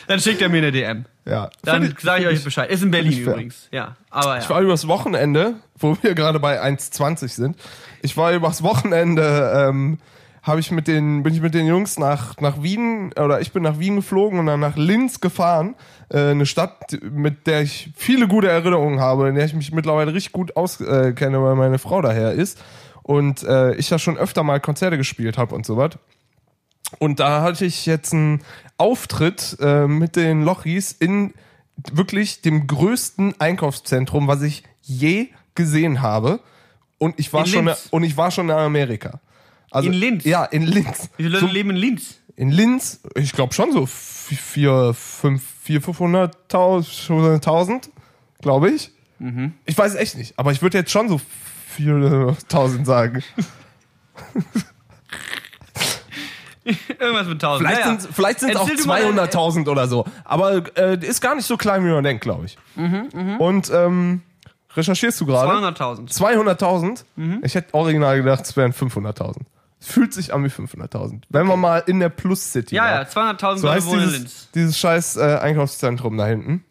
[0.08, 1.06] Dann schickt er mir eine DM.
[1.30, 1.50] Ja.
[1.64, 2.70] Dann ich- sage ich euch Bescheid.
[2.70, 3.68] Ist in Berlin ich übrigens.
[3.72, 4.50] Ja, aber Ich ja.
[4.50, 7.58] war übers Wochenende, wo wir gerade bei 1,20 sind.
[8.02, 10.00] Ich war übers Wochenende, ähm,
[10.42, 13.62] habe ich mit den, bin ich mit den Jungs nach, nach Wien, oder ich bin
[13.62, 15.76] nach Wien geflogen und dann nach Linz gefahren.
[16.10, 20.14] Äh, eine Stadt, mit der ich viele gute Erinnerungen habe, in der ich mich mittlerweile
[20.14, 22.58] richtig gut auskenne, äh, weil meine Frau daher ist.
[23.04, 25.92] Und äh, ich ja schon öfter mal Konzerte gespielt habe und so was.
[26.98, 28.42] Und da hatte ich jetzt einen
[28.78, 31.34] Auftritt äh, mit den Lochis in
[31.92, 36.40] wirklich dem größten Einkaufszentrum, was ich je gesehen habe.
[36.98, 37.88] Und ich war In schon Linz?
[37.92, 39.20] und ich war schon in Amerika.
[39.72, 40.24] Also, In Linz?
[40.26, 41.10] Ja, in Linz.
[41.18, 42.16] Wie viele Leute So, leben in Linz?
[42.36, 47.90] in Linz, ich glaube schon so vier, fünf, vier, 500.000,
[48.42, 48.92] glaube ich.
[49.20, 49.54] Mhm.
[49.66, 51.20] Ich weiß es echt nicht, aber ich würde jetzt schon so
[51.78, 53.22] 4.000 sagen.
[57.00, 57.68] Irgendwas mit 1000.
[57.68, 58.00] Vielleicht naja.
[58.00, 60.06] sind vielleicht sind es auch Erzähl du mal, 200.000 oder so.
[60.26, 62.58] Aber äh, ist gar nicht so klein, wie man denkt, glaube ich.
[63.40, 64.22] Und ähm,
[64.76, 65.52] recherchierst du gerade?
[65.52, 66.12] 200.000.
[66.12, 67.04] 200.000?
[67.44, 69.42] Ich hätte original gedacht, es wären 500.000.
[69.82, 71.22] Fühlt sich an wie 500.000.
[71.30, 72.92] Wenn man mal in der Plus City Ja, war.
[72.92, 74.50] ja, 200.000 So Leute heißt wohnen in dieses, Linz.
[74.54, 76.66] dieses scheiß äh, Einkaufszentrum da hinten.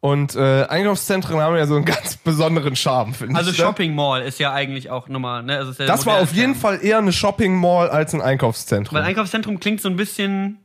[0.00, 3.58] Und äh, Einkaufszentren haben ja so einen ganz besonderen Charme, finde Also ich.
[3.58, 3.64] ne?
[3.64, 5.58] Shopping Mall ist ja eigentlich auch nochmal, ne?
[5.58, 6.54] Also ja Das war auf jeden.
[6.54, 8.96] Fall eher eine Shopping Mall als ein Einkaufszentrum.
[8.96, 10.58] Weil Einkaufszentrum klingt so ein bisschen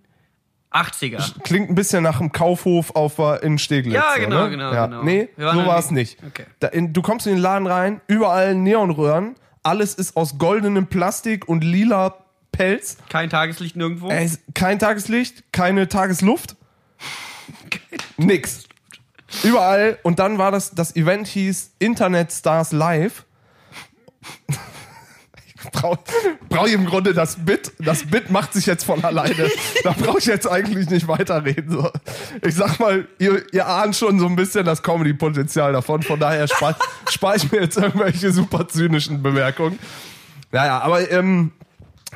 [0.72, 1.42] 80er.
[1.44, 3.94] Klingt ein bisschen nach einem Kaufhof auf in Steglitz.
[3.96, 4.50] Ja, genau, ne?
[4.52, 4.86] genau, ja.
[4.88, 5.04] genau.
[5.04, 6.18] Nee, so war es nicht.
[6.26, 6.46] Okay.
[6.60, 11.48] Da in, du kommst in den Laden rein, überall Neonröhren, alles ist aus goldenem Plastik
[11.48, 12.18] und lila
[12.52, 12.98] Pelz.
[13.10, 14.10] Kein Tageslicht nirgendwo.
[14.10, 16.56] Ist kein Tageslicht, keine Tagesluft.
[18.18, 18.66] Nix.
[19.42, 19.98] Überall.
[20.04, 23.26] Und dann war das, das Event hieß Internet Stars Live.
[25.72, 26.00] Brauche
[26.50, 27.72] brauch ich im Grunde das Bit.
[27.80, 29.50] Das Bit macht sich jetzt von alleine.
[29.84, 31.72] Da brauche ich jetzt eigentlich nicht weiterreden.
[31.72, 31.90] So.
[32.42, 36.04] Ich sag mal, ihr, ihr ahnt schon so ein bisschen das Comedy-Potenzial davon.
[36.04, 36.76] Von daher spare
[37.10, 39.80] spar ich mir jetzt irgendwelche super zynischen Bemerkungen.
[40.52, 41.52] Ja, ja, aber ähm,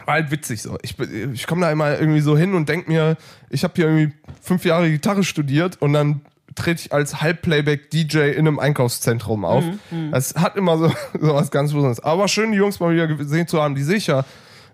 [0.05, 0.77] war halt witzig so.
[0.81, 3.17] Ich, ich komme da immer irgendwie so hin und denk mir,
[3.49, 6.21] ich habe hier irgendwie fünf Jahre Gitarre studiert und dann
[6.57, 9.63] trete ich als Halbplayback-DJ in einem Einkaufszentrum auf.
[10.11, 11.99] Das hat immer so, so was ganz Besonderes.
[12.01, 14.25] Aber schön, die Jungs mal wieder gesehen zu haben, die sehe ich ja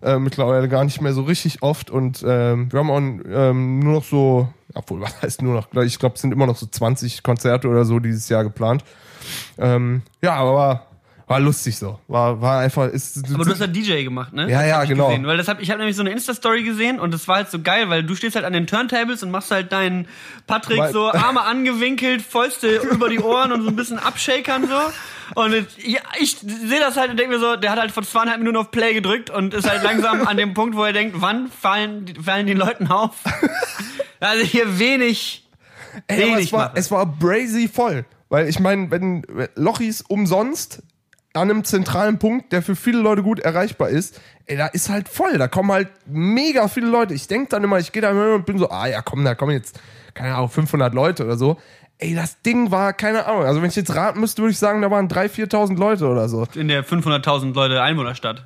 [0.01, 3.93] äh, mittlerweile gar nicht mehr so richtig oft und ähm, wir haben auch ähm, nur
[3.93, 7.23] noch so, obwohl, was heißt nur noch, ich glaube, es sind immer noch so 20
[7.23, 8.84] Konzerte oder so dieses Jahr geplant.
[9.57, 10.88] Ähm, ja, aber
[11.28, 11.99] war, lustig so.
[12.07, 14.49] War, war einfach, ist, Aber du hast ja DJ gemacht, ne?
[14.49, 15.07] Ja, Das ja, ich genau.
[15.09, 15.26] Gesehen.
[15.28, 17.61] Weil das hab, ich habe nämlich so eine Insta-Story gesehen und das war halt so
[17.61, 20.07] geil, weil du stehst halt an den Turntables und machst halt deinen
[20.47, 25.41] Patrick Weil- so Arme angewinkelt, Fäuste über die Ohren und so ein bisschen abshakern so.
[25.41, 25.53] Und
[25.86, 28.57] ja, ich sehe das halt und denke mir so, der hat halt vor zweieinhalb Minuten
[28.57, 32.05] auf Play gedrückt und ist halt langsam an dem Punkt, wo er denkt, wann fallen,
[32.05, 33.15] die- fallen den Leuten auf?
[34.19, 35.45] Also hier wenig,
[36.07, 38.05] Ey, wenig es war, es war brazy voll.
[38.30, 40.82] Weil ich meine, wenn Lochis umsonst
[41.34, 45.09] an einem zentralen Punkt, der für viele Leute gut erreichbar ist, ey, da ist halt
[45.09, 45.38] voll.
[45.38, 47.13] Da kommen halt mega viele Leute.
[47.13, 49.34] Ich denk dann immer, ich gehe da immer und bin so, ah ja, komm, da
[49.36, 49.79] kommen jetzt,
[50.13, 51.57] keine Ahnung, 500 Leute oder so.
[51.99, 54.81] Ey, das Ding war, keine Ahnung, also wenn ich jetzt raten müsste, würde ich sagen,
[54.81, 56.45] da waren 3.000, 4.000 Leute oder so.
[56.55, 58.45] in der 500.000 Leute Einwohnerstadt.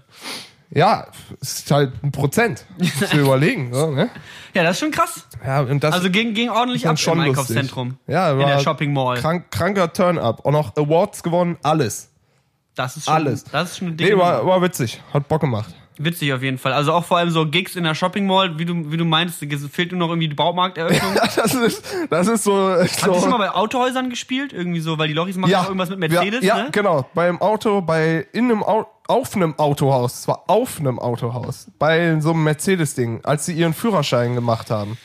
[0.69, 1.07] Ja,
[1.39, 2.65] ist halt ein Prozent.
[2.77, 4.09] Musst du überlegen, so, ne?
[4.53, 5.25] Ja, das ist schon krass.
[5.45, 7.31] Ja, und das Also ging, ging ordentlich ab schon im lustig.
[7.37, 7.97] Einkaufszentrum.
[8.05, 9.17] Ja, in der Shopping Mall.
[9.17, 10.45] Krank, kranker Turn-up.
[10.45, 12.11] Auch noch Awards gewonnen, alles.
[12.77, 13.43] Das ist schon, Alles.
[13.43, 13.95] Das ist schon.
[13.95, 15.01] Nee, war, war witzig.
[15.11, 15.73] Hat Bock gemacht.
[15.97, 16.73] Witzig auf jeden Fall.
[16.73, 19.43] Also auch vor allem so Gigs in der Shopping Mall, wie du, wie du meinst,
[19.71, 21.13] fehlt nur noch irgendwie die Baumarkteröffnung.
[21.15, 22.69] Ja, das ist, das ist so.
[22.69, 24.53] Habt ihr schon so mal bei Autohäusern gespielt?
[24.53, 26.69] Irgendwie so, weil die Lochis machen ja, auch irgendwas mit Mercedes, ja, ja, ne?
[26.71, 27.09] genau.
[27.15, 30.19] Beim Auto, bei in einem Au auf einem Autohaus.
[30.19, 31.71] Es war auf einem Autohaus.
[31.79, 34.97] Bei so einem Mercedes-Ding, als sie ihren Führerschein gemacht haben.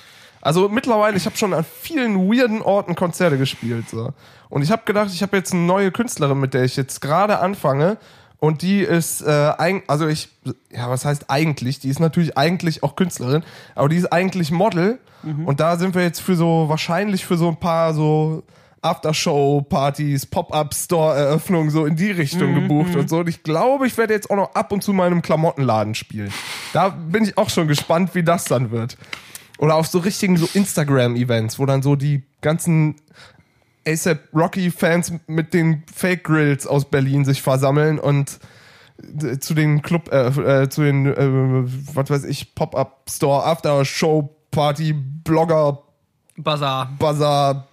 [0.43, 3.89] Also mittlerweile, ich habe schon an vielen weirden Orten Konzerte gespielt.
[3.89, 4.13] So.
[4.51, 7.39] Und ich habe gedacht, ich habe jetzt eine neue Künstlerin, mit der ich jetzt gerade
[7.39, 7.97] anfange.
[8.39, 9.53] Und die ist, äh,
[9.87, 10.29] also ich,
[10.71, 11.79] ja, was heißt eigentlich?
[11.79, 13.45] Die ist natürlich eigentlich auch Künstlerin,
[13.77, 14.99] aber die ist eigentlich Model.
[15.47, 18.43] Und da sind wir jetzt für so, wahrscheinlich für so ein paar so
[18.81, 23.19] Aftershow-Partys, Pop-Up-Store-Eröffnungen so in die Richtung gebucht und so.
[23.21, 25.95] Und ich glaube, ich werde jetzt auch noch ab und zu mal in einem Klamottenladen
[25.95, 26.33] spielen.
[26.73, 28.97] Da bin ich auch schon gespannt, wie das dann wird.
[29.59, 32.97] Oder auf so richtigen so Instagram-Events, wo dann so die ganzen
[33.87, 38.39] ASAP Rocky-Fans mit den Fake Grills aus Berlin sich versammeln und
[39.23, 45.83] äh, zu den Club, äh, äh, zu den, äh, was weiß ich, Pop-Up-Store, After-Show-Party, Blogger,
[46.37, 46.91] Bazaar.
[46.99, 47.72] Bazaar.de.vu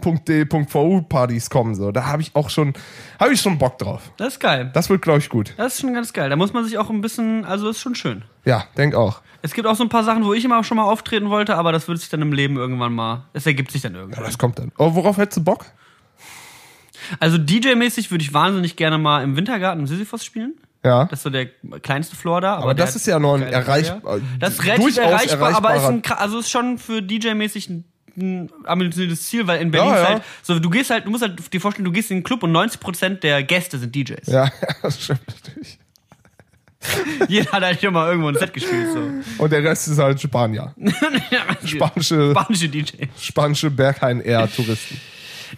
[0.00, 1.92] Partys kommen so.
[1.92, 2.72] Da habe ich auch schon,
[3.18, 4.10] habe ich schon Bock drauf.
[4.16, 4.70] Das ist geil.
[4.74, 5.54] Das wird, glaube ich, gut.
[5.56, 6.30] Das ist schon ganz geil.
[6.30, 8.22] Da muss man sich auch ein bisschen, also ist schon schön.
[8.44, 9.20] Ja, denk auch.
[9.42, 11.72] Es gibt auch so ein paar Sachen, wo ich immer schon mal auftreten wollte, aber
[11.72, 14.24] das wird sich dann im Leben irgendwann mal, es ergibt sich dann irgendwann.
[14.24, 14.72] Das kommt dann.
[14.78, 15.66] Oh, worauf hättest du Bock?
[17.18, 20.54] Also DJ-mäßig würde ich wahnsinnig gerne mal im Wintergarten im Sisyphos spielen.
[20.84, 21.04] Ja.
[21.06, 22.56] Das ist so der kleinste Floor da.
[22.56, 24.20] Aber das der ist ja noch ein geile erreich- Flyer.
[24.38, 27.84] Das ist relativ durchaus erreichbar, aber ist, ein, also ist schon für DJ-mäßig ein,
[28.20, 30.08] ein ambitioniertes Ziel, weil in Berlin Ja, ist ja.
[30.14, 32.42] halt, so du gehst halt, du musst halt dir vorstellen, du gehst in den Club
[32.42, 34.26] und 90% der Gäste sind DJs.
[34.26, 34.50] Ja,
[34.82, 35.78] das stimmt natürlich.
[37.28, 39.42] Jeder hat halt schon mal irgendwo ein Set gespielt, so.
[39.42, 40.74] Und der Rest ist halt Spanier.
[41.64, 43.08] Spanische, Spanische DJs.
[43.20, 44.98] spanische Berghain-Air-Touristen.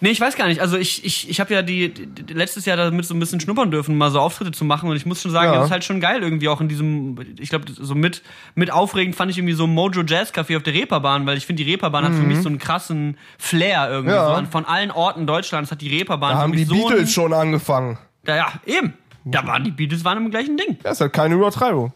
[0.01, 0.59] Nee, ich weiß gar nicht.
[0.61, 3.71] Also ich, ich, ich habe ja die, die letztes Jahr damit so ein bisschen schnuppern
[3.71, 4.89] dürfen, mal so Auftritte zu machen.
[4.89, 5.57] Und ich muss schon sagen, Ja.
[5.57, 8.21] das ist halt schon geil irgendwie auch in diesem, ich glaube, so mit,
[8.55, 11.63] mit aufregend fand ich irgendwie so Mojo Jazz Café auf der Reeperbahn, weil ich finde,
[11.63, 14.11] die Reeperbahn hat für mich so einen krassen Flair irgendwie.
[14.13, 14.15] Mhm.
[14.17, 14.39] Ja.
[14.39, 14.45] So.
[14.51, 17.97] Von allen Orten Deutschlands hat die Reeperbahn Da haben die so Beatles Ein, schon angefangen.
[18.27, 18.93] ja, ja, eben.
[19.25, 20.77] Da waren die Beatles waren im gleichen Ding.
[20.83, 21.93] Ja, ist halt keine Übertreibung.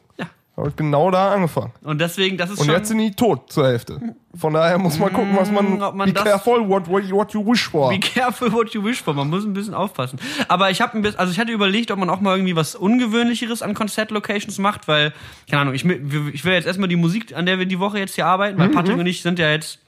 [0.57, 0.63] Ja.
[0.65, 1.71] Hab genau da angefangen.
[1.83, 3.99] Und deswegen, das ist Und jetzt sind die tot zur Hälfte.
[4.35, 5.77] Von daher muss man gucken, was man.
[5.77, 7.89] Mm, ob man be das- careful what, what, what you wish for.
[7.89, 9.13] Be careful what you wish for.
[9.13, 10.19] Man muss ein bisschen aufpassen.
[10.47, 12.75] Aber ich habe ein bisschen, also ich hatte überlegt, ob man auch mal irgendwie was
[12.75, 15.13] Ungewöhnlicheres an Konzertlocations macht, weil,
[15.49, 17.99] keine Ahnung, ich, will- ich will jetzt erstmal die Musik, an der wir die Woche
[17.99, 19.79] jetzt hier arbeiten, weil Patrick und ich sind ja jetzt,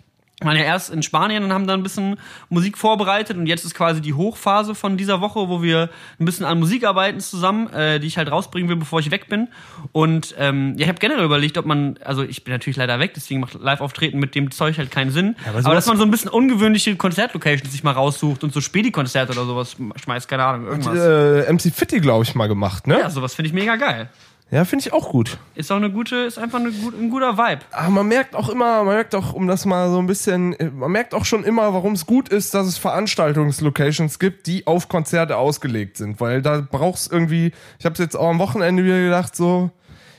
[0.42, 2.18] waren ja erst in Spanien und haben da ein bisschen
[2.48, 6.46] Musik vorbereitet und jetzt ist quasi die Hochphase von dieser Woche, wo wir ein bisschen
[6.46, 9.50] an Musik arbeiten zusammen, äh, die ich halt rausbringen will, bevor ich weg bin.
[9.92, 13.12] Und ähm, ja, ich habe generell überlegt, ob man, also ich bin natürlich leider weg,
[13.16, 15.36] deswegen macht Live-Auftreten mit dem Zeug halt keinen Sinn.
[15.44, 18.62] aber aber, sowas- dass man so ein bisschen ungewöhnliche Konzertlocations sich mal raussucht und so
[18.62, 20.96] Spedi-Konzerte oder sowas schmeißt, keine Ahnung, irgendwas.
[20.98, 22.98] äh, MC Fitty, glaube ich, mal gemacht, ne?
[23.00, 24.08] ja, sowas finde ich mega geil.
[24.52, 25.38] Ja, finde ich auch gut.
[25.54, 27.62] Ist auch eine gute, ist einfach eine gut, ein guter Vibe.
[27.72, 30.92] Aber man merkt auch immer, man merkt auch, um das mal so ein bisschen, man
[30.92, 35.38] merkt auch schon immer, warum es gut ist, dass es Veranstaltungslocations gibt, die auf Konzerte
[35.38, 36.20] ausgelegt sind.
[36.20, 39.70] Weil da brauchst irgendwie, ich habe es jetzt auch am Wochenende wieder gedacht, so,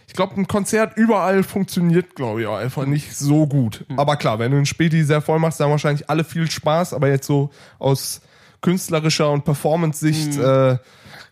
[0.07, 3.85] ich glaube, ein Konzert überall funktioniert, glaube ich, auch einfach nicht so gut.
[3.97, 6.95] Aber klar, wenn du ein Späti sehr voll machst, dann haben wahrscheinlich alle viel Spaß,
[6.95, 8.20] aber jetzt so aus
[8.61, 10.78] künstlerischer und Performance-Sicht äh,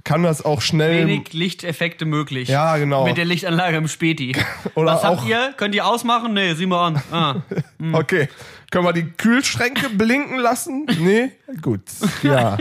[0.09, 1.06] kann das auch schnell.
[1.06, 2.48] Wenig Lichteffekte möglich.
[2.48, 3.04] Ja, genau.
[3.04, 4.34] Mit der Lichtanlage im Späti.
[4.74, 5.52] Oder Was auch- habt ihr?
[5.59, 6.32] Könnt ihr ausmachen?
[6.32, 7.02] Nee, sieh mal an.
[7.12, 7.34] Ah.
[7.92, 8.28] Okay.
[8.70, 10.86] Können wir die Kühlschränke blinken lassen?
[10.98, 11.32] Nee?
[11.61, 11.82] Gut.
[12.22, 12.56] Ja.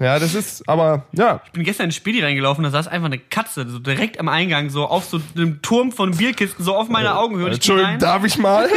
[0.00, 3.18] Ja, das ist, aber ja, Ich bin gestern in Späti reingelaufen, da saß einfach eine
[3.18, 7.16] Katze, so direkt am Eingang, so auf so einem Turm von Bierkisten, so auf meiner
[7.18, 7.44] Augenhöhe.
[7.44, 8.68] Bin Entschuldigung, darf ich mal?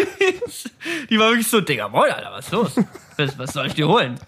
[1.10, 2.76] Die war wirklich so, Digga, moin, Alter, was ist los?
[3.18, 4.20] Was, was soll ich dir holen?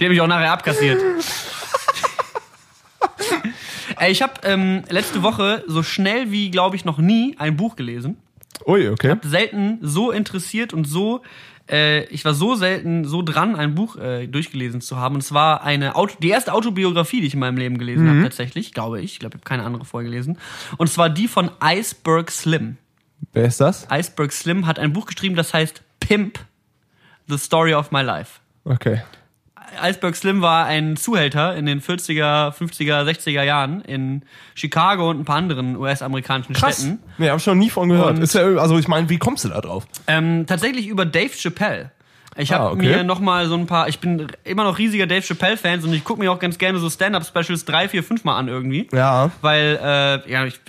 [0.00, 1.00] Die hat mich auch nachher abkassiert.
[3.98, 7.76] Ey, ich habe ähm, letzte Woche so schnell wie, glaube ich, noch nie ein Buch
[7.76, 8.16] gelesen.
[8.66, 9.16] Ui, okay.
[9.22, 11.20] Selten so interessiert und so,
[11.70, 15.16] äh, ich war so selten so dran, ein Buch äh, durchgelesen zu haben.
[15.16, 18.22] Und es war eine Auto, die erste Autobiografie, die ich in meinem Leben gelesen habe,
[18.22, 19.12] tatsächlich, glaube ich.
[19.12, 20.38] Ich glaube, ich habe keine andere vorgelesen.
[20.78, 22.78] Und zwar die von Iceberg Slim.
[23.34, 23.86] Wer ist das?
[23.90, 26.38] Iceberg Slim hat ein Buch geschrieben, das heißt Pimp,
[27.28, 28.40] The Story of My Life.
[28.64, 29.02] Okay.
[29.82, 34.22] Iceberg Slim war ein Zuhälter in den 40er, 50er, 60er Jahren in
[34.54, 36.98] Chicago und ein paar anderen US-amerikanischen Städten.
[37.18, 38.16] Nee, hab ich noch nie von gehört.
[38.16, 39.86] Und- ist ja, also ich meine, wie kommst du da drauf?
[40.06, 41.90] Ähm, tatsächlich über Dave Chappelle.
[42.36, 42.86] Ich habe Ah, okay.
[42.96, 46.04] mir noch mal so ein paar, ich bin immer noch riesiger Dave Chappelle-Fans und ich
[46.04, 48.88] gucke mir auch ganz gerne so Stand-Up-Specials drei, vier, fünf Mal an irgendwie.
[48.92, 49.30] Ja.
[49.42, 50.60] Weil, äh, ja, ich,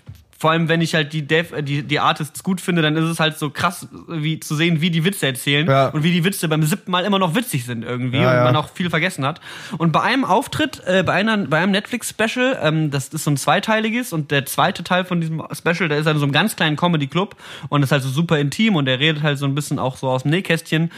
[0.41, 3.03] vor allem wenn ich halt die, Dave, äh, die, die Artists gut finde, dann ist
[3.03, 5.89] es halt so krass, wie zu sehen, wie die Witze erzählen Ja.
[5.89, 8.43] und wie die Witze beim siebten Mal immer noch witzig sind irgendwie Ja, und ja.
[8.45, 9.39] man auch viel vergessen hat.
[9.77, 13.37] Und bei einem Auftritt, äh, bei, einer, bei einem Netflix-Special, ähm, das ist so ein
[13.37, 16.75] zweiteiliges und der zweite Teil von diesem Special, der ist in so einem ganz kleinen
[16.75, 17.35] Comedy-Club
[17.69, 20.09] und ist halt so super intim und der redet halt so ein bisschen auch so
[20.09, 20.91] aus dem Nähkästchen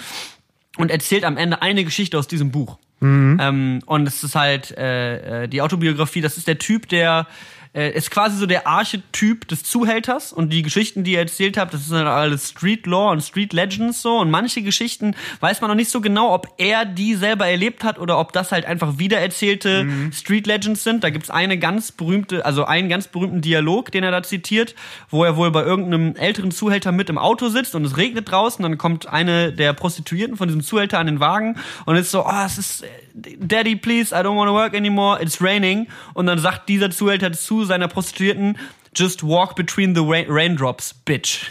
[0.78, 2.78] und erzählt am Ende eine Geschichte aus diesem Buch.
[3.02, 7.28] Ähm, und es ist halt äh, äh, die Autobiografie, das ist der Typ, der
[7.74, 11.74] äh, ist quasi so der Archetyp des Zuhälters und die Geschichten, die er erzählt hat,
[11.74, 15.70] das ist halt alles Street Law und Street Legends so und manche Geschichten weiß man
[15.70, 19.00] noch nicht so genau, ob er die selber erlebt hat oder ob das halt einfach
[19.00, 21.04] wiedererzählte Street Legends sind.
[21.04, 24.76] Da gibt's eine ganz berühmte, also einen ganz berühmten Dialog, den er da zitiert,
[25.10, 28.62] wo er wohl bei irgendeinem älteren Zuhälter mit im Auto sitzt und es regnet draußen,
[28.62, 32.44] dann kommt eine der Prostituierten von diesem Zuhälter an den Wagen und ist so, oh,
[32.46, 32.84] es ist
[33.14, 35.88] Daddy, please, I don't want to work anymore, it's raining.
[36.14, 38.58] Und dann sagt dieser Zuhälter zu seiner Prostituierten,
[38.96, 41.50] just walk between the ra raindrops, bitch.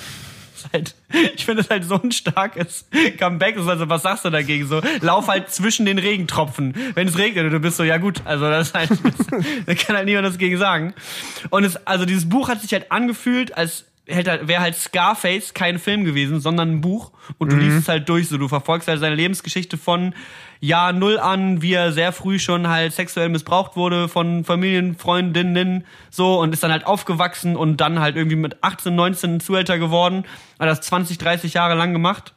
[0.73, 0.95] Halt,
[1.35, 2.87] ich finde es halt so ein starkes
[3.19, 3.57] Comeback.
[3.57, 3.69] ist.
[3.69, 4.67] Also, was sagst du dagegen?
[4.67, 6.75] So, lauf halt zwischen den Regentropfen.
[6.95, 9.27] Wenn es regnet und du bist so, ja gut, also das ist halt, das,
[9.67, 10.95] da kann halt niemand das gegen sagen.
[11.51, 15.55] Und es, also dieses Buch hat sich halt angefühlt, als hätte halt, wäre halt Scarface
[15.55, 17.13] kein Film gewesen, sondern ein Buch.
[17.39, 20.15] Und du liest es halt durch, so du verfolgst halt seine Lebensgeschichte von
[20.63, 26.41] Jahr Null an, wie er sehr früh schon halt sexuell missbraucht wurde von Familienfreundinnen, so,
[26.41, 30.25] und ist dann halt aufgewachsen und dann halt irgendwie mit 18, 19 Zuhälter geworden.
[30.61, 32.33] Hat das 20, 30 Jahre lang gemacht.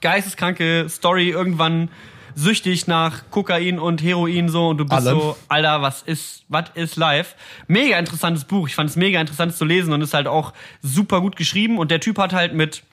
[0.00, 1.90] Geisteskranke Story, irgendwann
[2.36, 5.18] süchtig nach Kokain und Heroin so und du bist Allem.
[5.18, 7.34] so, Alter, was ist, was ist live?
[7.66, 8.68] Mega interessantes Buch.
[8.68, 11.78] Ich fand es mega interessant zu lesen und ist halt auch super gut geschrieben.
[11.78, 12.84] Und der Typ hat halt mit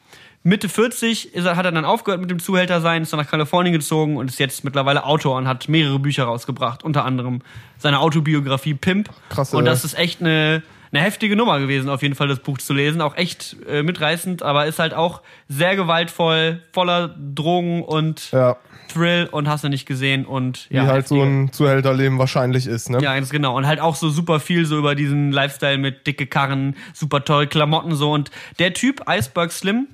[0.48, 3.74] Mitte 40 ist hat er dann aufgehört mit dem Zuhälter sein, ist dann nach Kalifornien
[3.74, 7.42] gezogen und ist jetzt mittlerweile Autor und hat mehrere Bücher rausgebracht, unter anderem
[7.80, 9.10] seine Autobiografie Pimp.
[9.30, 12.60] Krasse- Und das ist echt eine, eine heftige Nummer gewesen, auf jeden Fall das Buch
[12.60, 13.02] zu lesen.
[13.02, 18.58] Auch echt äh, mitreißend, aber ist halt auch sehr gewaltvoll, voller Drogen und Ja.
[18.94, 22.68] Thrill und hast du nicht gesehen und Wie ja, halt so heftige- ein Zuhälterleben wahrscheinlich
[22.68, 23.00] ist, ne?
[23.02, 23.58] ja, ganz genau.
[23.58, 27.48] Und halt auch so super viel so über diesen Lifestyle mit dicke Karren, super teure
[27.48, 28.12] Klamotten so.
[28.12, 28.30] Und
[28.60, 29.88] der Typ, Iceberg Slim,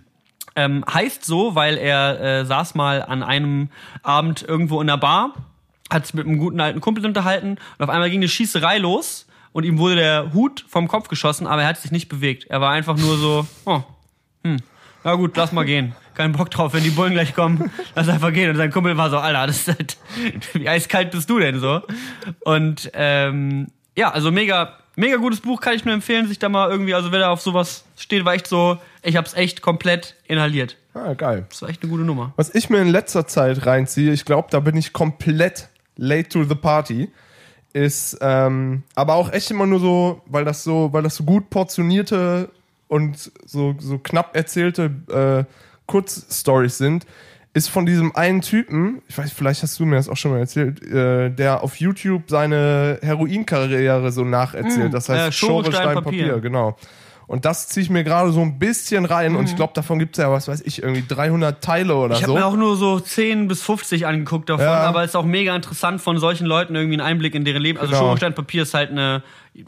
[0.56, 3.70] ähm, heißt so, weil er äh, saß mal an einem
[4.04, 5.34] Abend irgendwo in der Bar,
[5.90, 9.28] hat sich mit einem guten alten Kumpel unterhalten und auf einmal ging eine Schießerei los.
[9.54, 12.46] und ihm wurde der Hut vom Kopf geschossen, aber er hat sich nicht bewegt.
[12.46, 13.84] Er war einfach nur so, oh,
[14.44, 14.58] hm,
[15.04, 15.96] na gut, lass mal gehen.
[16.14, 18.50] Kein Bock drauf, wenn die Bullen gleich kommen, lass einfach gehen.
[18.50, 19.98] Und sein Kumpel war so, Alter, das ist halt,
[20.54, 21.82] wie eiskalt bist du denn so?
[22.42, 26.70] Und ähm, ja, also mega, mega gutes Buch, kann ich nur empfehlen, sich da mal
[26.70, 30.78] irgendwie, also wer da auf sowas steht, war echt so, ich hab's echt komplett inhaliert.
[30.94, 31.46] Ah, geil.
[31.50, 32.34] Das war echt eine gute Nummer.
[32.36, 36.44] Was ich mir in letzter Zeit reinziehe, ich glaube, da bin ich komplett late to
[36.44, 37.10] the party,
[37.74, 41.50] ist ähm, aber auch echt immer nur so, weil das so, weil das so gut
[41.50, 42.50] portionierte
[42.90, 44.92] und so, so knapp erzählte
[45.48, 45.52] äh,
[45.86, 47.06] Kurzstories sind,
[47.54, 50.40] ist von diesem einen Typen, ich weiß, vielleicht hast du mir das auch schon mal
[50.40, 54.94] erzählt, äh, der auf YouTube seine Heroinkarriere so nacherzählt.
[54.94, 56.28] Das heißt äh, Stein, Stein, Papier.
[56.28, 56.78] Papier, genau.
[57.32, 59.38] Und das ziehe ich mir gerade so ein bisschen rein Mhm.
[59.38, 62.24] und ich glaube, davon gibt es ja, was weiß ich, irgendwie 300 Teile oder Ich
[62.24, 62.38] habe so.
[62.38, 64.82] mir auch nur so 10 bis 50 angeguckt davon, Ja.
[64.84, 67.80] aber es ist auch mega interessant von solchen Leuten irgendwie einen Einblick in deren Leben.
[67.80, 68.32] Also Genau.
[68.32, 69.24] Papier ist halt eine,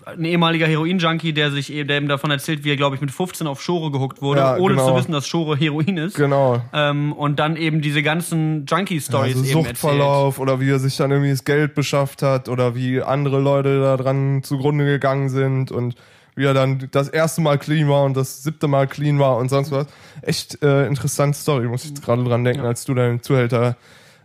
[0.05, 3.11] ein ehemaliger Heroin-Junkie, der sich eben, der eben davon erzählt, wie er, glaube ich, mit
[3.11, 4.89] 15 auf Schore gehuckt wurde, Ja, ohne genau.
[4.89, 6.15] zu wissen, dass Schore Heroin ist.
[6.17, 6.61] Genau.
[6.73, 9.77] Ähm, und dann eben diese ganzen Junkie-Stories Also eben erzählt.
[9.77, 13.79] Suchtverlauf oder wie er sich dann irgendwie das Geld beschafft hat oder wie andere Leute
[13.79, 15.95] da dran zugrunde gegangen sind und
[16.35, 19.49] wie er dann das erste Mal clean war und das siebte Mal clean war und
[19.49, 19.87] sonst was.
[20.21, 23.75] Echt äh, interessante Story, muss ich gerade dran denken, als du deinen Zuhälter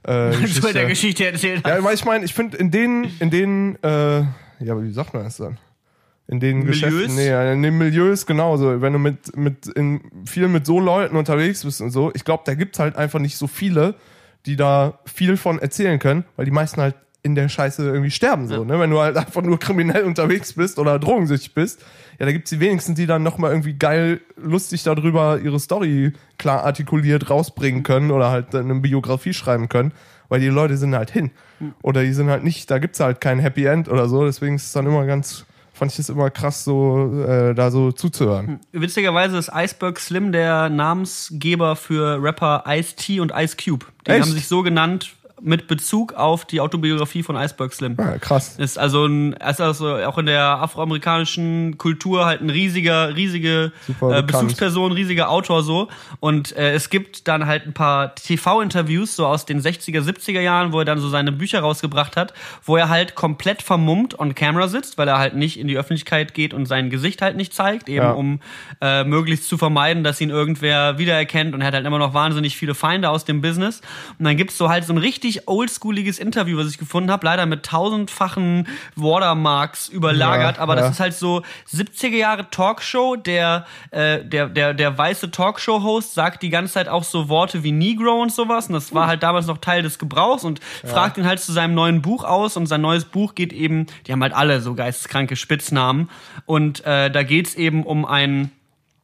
[0.05, 1.71] äh, Geschichte- Geschichte erzählt hast.
[1.71, 5.25] Ja, weil ich meine, ich finde in den, in den, äh, ja, wie sagt man
[5.25, 5.59] das dann?
[6.31, 6.81] In den Milieus?
[6.83, 8.83] Geschäften, nee, ja, in den Milieus genauso.
[8.83, 12.43] Wenn du mit, mit, in, viel mit so Leuten unterwegs bist und so, ich glaube,
[12.45, 13.95] da gibt's halt einfach nicht so viele,
[14.45, 16.95] die da viel von erzählen können, weil die meisten halt
[17.29, 18.81] in der Scheiße irgendwie sterben, so, ne?
[18.81, 21.85] Wenn du halt einfach nur kriminell unterwegs bist oder drogensüchtig bist,
[22.19, 26.65] ja, da gibt's die wenigsten, die dann nochmal irgendwie geil, lustig darüber ihre Story klar
[26.65, 29.93] artikuliert rausbringen können oder halt eine Biografie schreiben können,
[30.29, 31.31] weil die Leute sind halt hin.
[31.83, 34.67] Oder die sind halt nicht, da gibt's halt kein Happy End oder so, deswegen ist
[34.67, 38.61] es dann immer ganz, fand ich es immer krass, so, äh, da so zuzuhören.
[38.73, 43.87] Witzigerweise ist Iceberg Slim der Namensgeber für Rapper Ice-T und Ice Cube.
[44.07, 44.23] Die Echt?
[44.23, 47.97] haben sich so genannt mit Bezug auf die Autobiografie von Iceberg Slim.
[47.99, 48.57] Ja, krass.
[48.59, 54.23] Ist also, ein, ist also auch in der afroamerikanischen Kultur halt ein riesiger, riesige äh.
[54.23, 55.89] Bezugsperson, riesiger Autor so.
[56.21, 60.73] Und äh, es gibt dann halt ein paar TV-Interviews so aus den 60er, 70er Jahren,
[60.73, 62.35] wo er dann so seine Bücher rausgebracht hat,
[62.65, 66.35] wo er halt komplett vermummt on camera sitzt, weil er halt nicht in die Öffentlichkeit
[66.35, 68.13] geht und sein Gesicht halt nicht zeigt, eben Ja.
[68.13, 68.41] um
[68.81, 72.57] äh, möglichst zu vermeiden, dass ihn irgendwer wiedererkennt und er hat halt immer noch wahnsinnig
[72.57, 73.81] viele Feinde aus dem Business.
[74.19, 77.47] Und dann gibt's so halt so ein richtig oldschooliges Interview, was ich gefunden habe, leider
[77.47, 78.67] mit tausendfachen
[78.97, 80.83] Watermarks überlagert, Ja, aber ja.
[80.83, 86.43] das ist halt so 70er Jahre Talkshow, der, äh, der, der, der weiße Talkshow-Host sagt
[86.43, 89.47] die ganze Zeit auch so Worte wie Negro und sowas und das war halt damals
[89.47, 92.81] noch Teil des Gebrauchs und fragt ihn halt zu seinem neuen Buch aus und sein
[92.81, 96.11] neues Buch geht eben, die haben halt alle so geisteskranke Spitznamen
[96.47, 98.51] und äh, da geht's eben um ein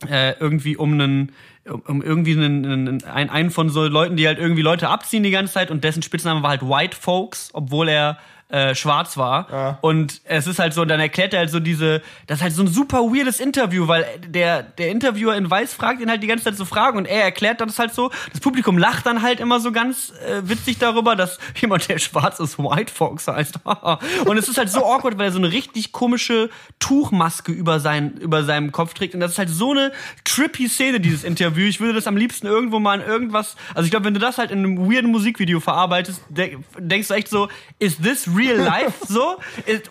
[0.08, 1.32] äh, irgendwie um einen
[1.68, 5.54] um, irgendwie einen, einen, einen von so Leuten, die halt irgendwie Leute abziehen die ganze
[5.54, 8.18] Zeit und dessen Spitzname war halt White Folks, obwohl er
[8.54, 9.48] äh, schwarz war.
[9.50, 9.78] Ja.
[9.80, 12.62] Und es ist halt so, dann erklärt er halt so diese, das ist halt so
[12.62, 16.44] ein super weirdes Interview, weil der, der Interviewer in Weiß fragt ihn halt die ganze
[16.44, 18.12] Zeit so Fragen und er erklärt das halt so.
[18.30, 22.38] Das Publikum lacht dann halt immer so ganz äh, witzig darüber, dass jemand, der schwarz
[22.38, 23.58] ist, White Folks heißt.
[24.26, 26.48] und es ist halt so awkward, weil er so eine richtig komische
[26.78, 29.14] Tuchmaske über, sein, über seinem Kopf trägt.
[29.14, 29.90] Und das ist halt so eine
[30.22, 31.66] trippy Szene, dieses Interview.
[31.66, 34.38] Ich würde das am liebsten irgendwo mal in irgendwas, also ich glaube, wenn du das
[34.38, 37.48] halt in einem weirden Musikvideo verarbeitest, de denkst du echt so,
[37.80, 38.92] is this real life?
[39.08, 39.36] So?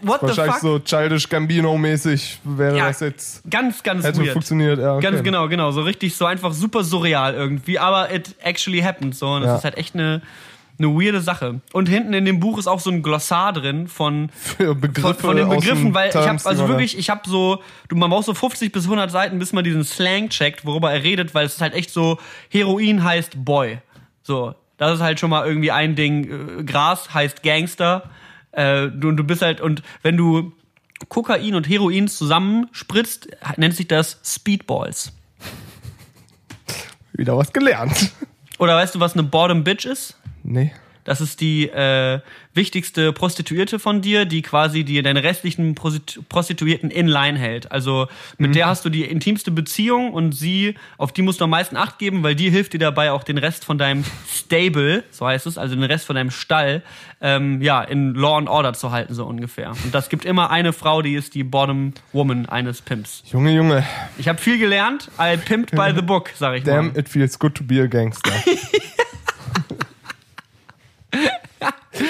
[0.01, 0.62] What the Wahrscheinlich fuck?
[0.62, 3.49] so Childish Gambino-mäßig wäre Ja, das jetzt.
[3.49, 4.34] Ganz, ganz Hätte weird.
[4.34, 4.95] funktioniert, ja.
[4.95, 5.04] Okay.
[5.04, 5.72] Ganz genau, genau.
[5.72, 7.80] So richtig, so einfach super surreal irgendwie.
[7.80, 9.16] Aber it actually happened.
[9.16, 9.28] So.
[9.30, 9.56] Und das Ja.
[9.58, 10.22] ist halt echt eine,
[10.80, 11.62] eine weirde Sache.
[11.72, 15.36] Und hinten in dem Buch ist auch so ein Glossar drin von, Begriffe von, von
[15.38, 18.72] den Begriffen, weil ich habe also wirklich, ich habe so, du man braucht so 50
[18.72, 21.74] bis 100 Seiten, bis man diesen Slang checkt, worüber er redet, weil es ist halt
[21.76, 22.18] echt so,
[22.49, 23.80] Heroin heißt Boy.
[24.24, 26.60] So, das ist halt schon mal irgendwie ein Ding.
[26.60, 28.10] Äh, Gras heißt Gangster.
[28.54, 30.54] Äh, du, du bist halt und wenn du
[31.10, 33.28] Kokain und Heroin zusammenspritzt,
[33.58, 35.12] nennt sich das Speedballs.
[37.14, 38.12] Wieder was gelernt.
[38.60, 40.18] Oder weißt du, was eine Bottom Bitch ist?
[40.43, 40.72] Nee.
[41.04, 42.20] Das ist die äh,
[42.54, 47.72] wichtigste Prostituierte von dir, die quasi die deine restlichen Prostitu Prostituierten in line hält.
[47.72, 51.49] Also mit der hast du die intimste Beziehung und sie, auf die musst du am
[51.49, 55.26] meisten Acht geben, weil die hilft dir dabei auch den Rest von deinem Stable, so
[55.28, 56.84] heißt es, also den Rest von deinem Stall,
[57.22, 59.72] ähm, ja, in Law and Order zu halten, so ungefähr.
[59.72, 63.24] Und das gibt immer eine Frau, die ist die Bottom Woman eines Pimps.
[63.32, 63.86] Junge, Junge.
[64.18, 66.97] Ich habe viel gelernt, I pimped by the book, sag ich Damn, mal.
[66.97, 68.32] it feels good to be a gangster.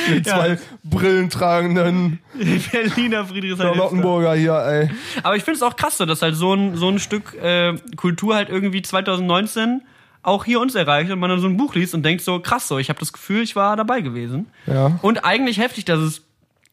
[0.10, 2.20] Mit zwei brillentragenden
[2.72, 3.68] Berliner Friedrichshain.
[3.68, 4.90] Charlottenburger hier, ey.
[5.24, 7.76] Aber ich finde es auch krass, so, dass halt so ein, so ein Stück äh,
[7.96, 9.82] Kultur halt irgendwie 2019
[10.24, 12.68] auch hier uns erreicht und man dann so ein Buch liest und denkt so, krass
[12.68, 14.48] so, ich habe das Gefühl, ich war dabei gewesen.
[14.68, 14.98] Ja.
[15.02, 16.22] Und eigentlich heftig, dass es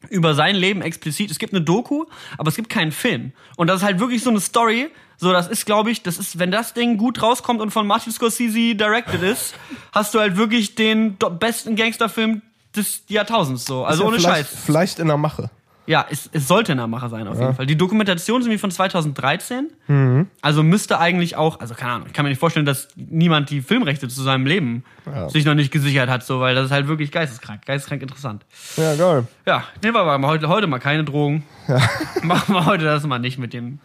[0.09, 2.05] über sein Leben explizit, es gibt eine Doku,
[2.37, 3.33] aber es gibt keinen Film.
[3.57, 6.39] Und das ist halt wirklich so eine Story, so das ist, glaube ich, das ist,
[6.39, 9.53] wenn das Ding gut rauskommt und von Martin Scorsese directed ist,
[9.91, 12.41] hast du halt wirklich den besten Gangsterfilm
[12.75, 13.83] des Jahrtausends so.
[13.85, 14.59] Also Ist ja ohne vielleicht, Scheiß.
[14.65, 15.49] Vielleicht in der Mache.
[15.87, 17.65] Ja, es, es sollte ein Nachmacher sein, auf jeden Fall.
[17.65, 19.71] Die Dokumentation sind wie von 2013.
[19.87, 20.27] Mhm.
[20.41, 23.61] Also müsste eigentlich auch, also keine Ahnung, ich kann mir nicht vorstellen, dass niemand die
[23.61, 25.27] Filmrechte zu seinem Leben Ja.
[25.27, 28.45] sich noch nicht gesichert hat, so, weil das ist halt wirklich geisteskrank, geisteskrank interessant.
[28.77, 29.25] Ja, geil.
[29.45, 31.43] Ja, nehmen wir aber heute, heute mal keine Drogen.
[32.23, 33.79] Machen wir heute das mal nicht mit dem,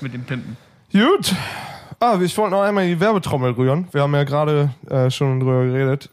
[0.00, 0.56] mit dem Pimpen.
[0.92, 1.34] Gut.
[2.00, 3.86] Ah, ich wollte noch einmal die Werbetrommel rühren.
[3.92, 6.10] Wir haben ja gerade äh, schon drüber geredet.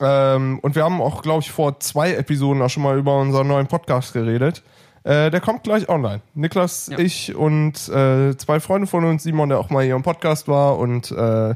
[0.00, 3.48] Ähm, und wir haben auch, glaube ich, vor zwei Episoden auch schon mal über unseren
[3.48, 4.62] neuen Podcast geredet.
[5.04, 6.20] Äh, der kommt gleich online.
[6.34, 6.98] Niklas, Ja.
[6.98, 10.78] ich und äh, zwei Freunde von uns, Simon, der auch mal hier im Podcast war
[10.78, 11.54] und äh,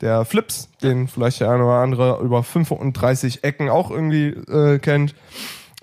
[0.00, 5.14] der Flips, den vielleicht der eine oder andere über 35 Ecken auch irgendwie äh, kennt.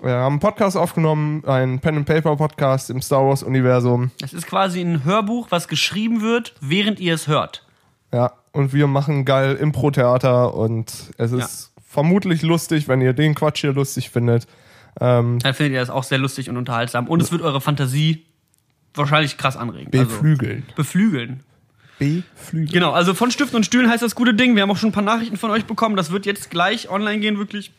[0.02, 4.10] Wir haben einen Podcast aufgenommen, einen Pen and Paper Podcast im Star Wars Universum.
[4.20, 7.64] Das ist quasi ein Hörbuch, was geschrieben wird, während ihr es hört.
[8.12, 13.62] Ja, und wir machen geil Impro-Theater und es ist vermutlich lustig, wenn ihr den Quatsch
[13.62, 14.46] hier lustig findet.
[15.00, 17.08] Ähm, Dann findet ihr das auch sehr lustig und unterhaltsam.
[17.08, 18.24] Und es wird eure Fantasie
[18.94, 19.90] wahrscheinlich krass anregen.
[19.92, 20.62] Also, beflügeln.
[20.76, 21.40] beflügeln.
[21.98, 22.70] Beflügeln.
[22.72, 24.54] Genau, also von Stiften und Stühlen heißt das gute Ding.
[24.54, 25.96] Wir haben auch schon ein paar Nachrichten von euch bekommen.
[25.96, 27.72] Das wird jetzt gleich online gehen, wirklich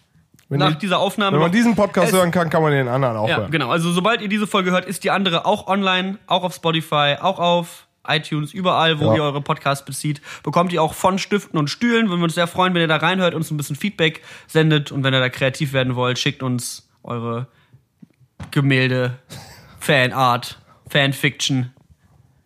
[0.50, 1.36] Wenn, nach ihr, dieser Aufnahme.
[1.38, 3.52] wenn man diesen Podcast hören kann, kann man den anderen auch Ja, hören.
[3.52, 3.70] genau.
[3.70, 7.38] Also sobald ihr diese Folge hört, ist die andere auch online, auch auf Spotify, auch
[7.40, 9.16] auf iTunes, überall, wo Ja.
[9.16, 12.10] ihr eure Podcasts bezieht, bekommt ihr auch von Stiften und Stühlen.
[12.10, 15.04] Würden wir uns sehr freuen, wenn ihr da reinhört, uns ein bisschen Feedback sendet und
[15.04, 17.48] wenn ihr da kreativ werden wollt, schickt uns eure
[18.52, 19.18] Gemälde,
[19.80, 21.72] Fanart, Fanfiction,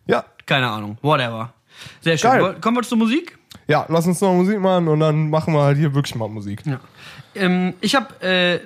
[0.06, 0.24] Ja.
[0.46, 1.52] keine Ahnung, whatever.
[2.00, 2.30] Sehr schön.
[2.30, 2.56] Geil.
[2.60, 3.38] Kommen wir zur Musik?
[3.68, 6.62] ja, lass uns noch Musik machen und dann machen wir halt hier wirklich mal Musik.
[6.66, 6.80] Ja.
[7.34, 8.60] Ähm, ich habe, äh,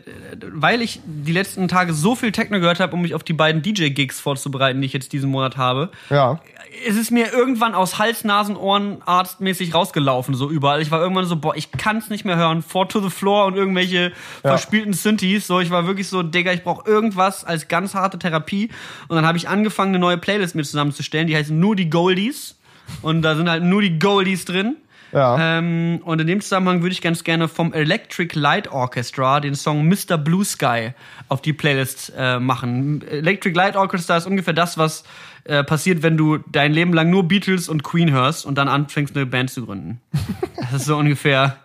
[0.52, 3.62] weil ich die letzten Tage so viel Techno gehört habe, um mich auf die beiden
[3.62, 6.40] DJ-Gigs vorzubereiten, die ich jetzt diesen Monat habe, Ja.
[6.88, 10.82] es ist mir irgendwann aus Hals, Nasen, Ohren arztmäßig rausgelaufen, so überall.
[10.82, 12.62] Ich war irgendwann so, boah, ich kann's nicht mehr hören.
[12.62, 14.12] Four to the Floor und irgendwelche
[14.42, 15.46] verspielten Synthes.
[15.46, 18.70] So, ich war wirklich so, Digga, ich brauche irgendwas als ganz harte Therapie.
[19.08, 22.56] Und dann habe ich angefangen, eine neue Playlist mir zusammenzustellen, die heißt nur die Goldies.
[23.02, 24.76] Und da sind halt nur die Goldies drin.
[25.16, 25.58] Ja.
[25.58, 29.88] Ähm, und in dem Zusammenhang würde ich ganz gerne vom Electric Light Orchestra den Song
[29.88, 30.18] Mr.
[30.18, 30.90] Blue Sky
[31.30, 33.00] auf die Playlist äh, machen.
[33.08, 35.04] Electric Light Orchestra ist ungefähr das, was
[35.44, 39.16] äh, passiert, wenn du dein Leben lang nur Beatles und Queen hörst und dann anfängst,
[39.16, 40.02] eine Band zu gründen.
[40.60, 41.56] Das ist so ungefähr.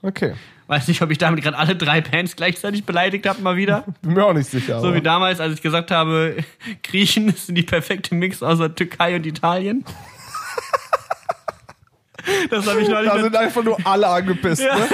[0.00, 0.32] Okay.
[0.66, 3.84] Weiß nicht, ob ich damit gerade alle drei Bands gleichzeitig beleidigt habe, mal wieder.
[4.02, 4.80] Bin mir auch nicht sicher.
[4.80, 6.36] So aber- wie damals, als ich gesagt habe,
[6.82, 9.84] Griechen sind die perfekte Mix außer Türkei und Italien.
[12.50, 14.86] Das habe ich neulich da sind einfach nur alle angepisst, Ja, ne?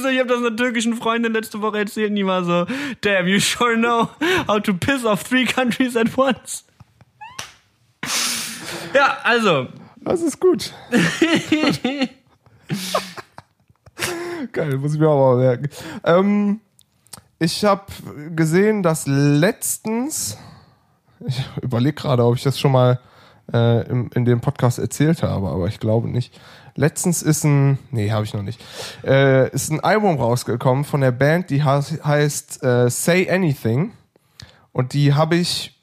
[0.00, 2.66] so, ich habe das einer türkischen Freundin letzte Woche erzählt und die war so,
[3.00, 4.08] damn, you sure know
[4.46, 6.64] how to piss off three countries at once.
[8.94, 9.68] Ja, also,
[10.00, 10.72] Das ist gut.
[14.52, 15.68] Geil, muss ich mir auch mal merken.
[16.04, 16.60] Ähm,
[17.38, 17.84] ich habe
[18.34, 20.36] gesehen, dass letztens,
[21.24, 22.98] ich überlege gerade, ob ich das schon mal
[23.52, 26.38] äh, im, in dem Podcast erzählt habe, aber ich glaube nicht.
[26.74, 28.62] Letztens ist ein, nee, habe ich noch nicht,
[29.04, 33.92] äh, ist ein Album rausgekommen von der Band, die heißt, heißt äh, Say Anything.
[34.72, 35.78] Und die habe ich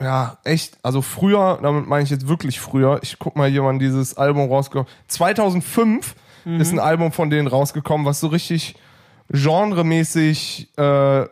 [0.00, 3.78] ja, echt, also früher, damit meine ich jetzt wirklich früher, ich guck mal hier, wann
[3.78, 8.76] dieses Album rausgekommen 2005 ist ein Album von denen rausgekommen, was so richtig
[9.28, 11.26] genremäßig äh,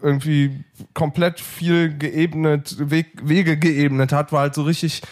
[0.00, 5.02] irgendwie komplett viel geebnet, Weg, Wege geebnet hat, war halt so richtig,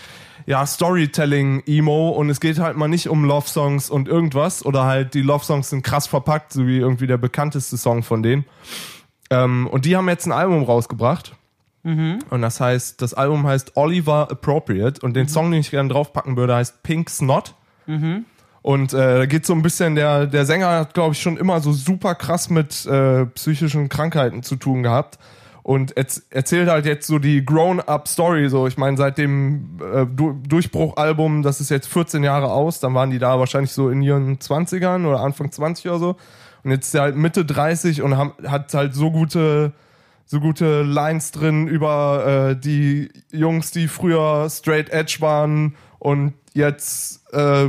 [0.46, 5.14] ja, Storytelling, Emo und es geht halt mal nicht um Love-Songs und irgendwas oder halt
[5.14, 8.44] die Love-Songs sind krass verpackt, so wie irgendwie der bekannteste Song von denen.
[9.30, 11.34] Ähm, und die haben jetzt ein Album rausgebracht.
[12.30, 16.36] Und das heißt, das Album heißt Oliver Appropriate und den Song, den ich gerne draufpacken
[16.36, 17.54] würde, heißt Pink Snot.
[18.62, 21.60] Und äh, da geht so ein bisschen, der, der Sänger hat, glaube ich, schon immer
[21.60, 25.18] so super krass mit äh, psychischen Krankheiten zu tun gehabt.
[25.64, 28.48] Und erz erzählt halt jetzt so die Grown-Up-Story.
[28.48, 32.94] So, ich meine, seit dem äh, du Durchbruch-Album, das ist jetzt 14 Jahre aus, dann
[32.94, 36.16] waren die da wahrscheinlich so in ihren 20ern oder Anfang 20 oder so.
[36.64, 39.72] Und jetzt ist er halt Mitte 30 und hat halt so gute
[40.24, 47.32] so gute Lines drin über äh, die Jungs, die früher straight edge waren und jetzt,
[47.32, 47.68] äh,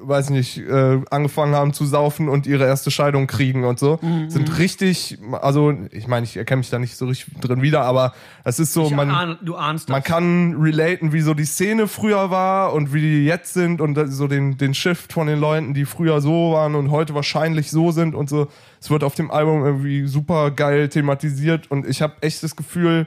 [0.00, 3.98] weiß nicht, äh, angefangen haben zu saufen und ihre erste Scheidung kriegen und so.
[4.00, 4.30] Mhm.
[4.30, 8.14] Sind richtig, also ich meine, ich erkenne mich da nicht so richtig drin wieder, aber
[8.42, 10.08] es ist so, Ich man, ahne, du ahnst man das.
[10.08, 14.28] kann relaten, wie so die Szene früher war und wie die jetzt sind und so
[14.28, 18.14] den, den Shift von den Leuten, die früher so waren und heute wahrscheinlich so sind
[18.14, 18.48] und so.
[18.80, 23.06] Es wird auf dem Album irgendwie super geil thematisiert und ich habe echt das Gefühl,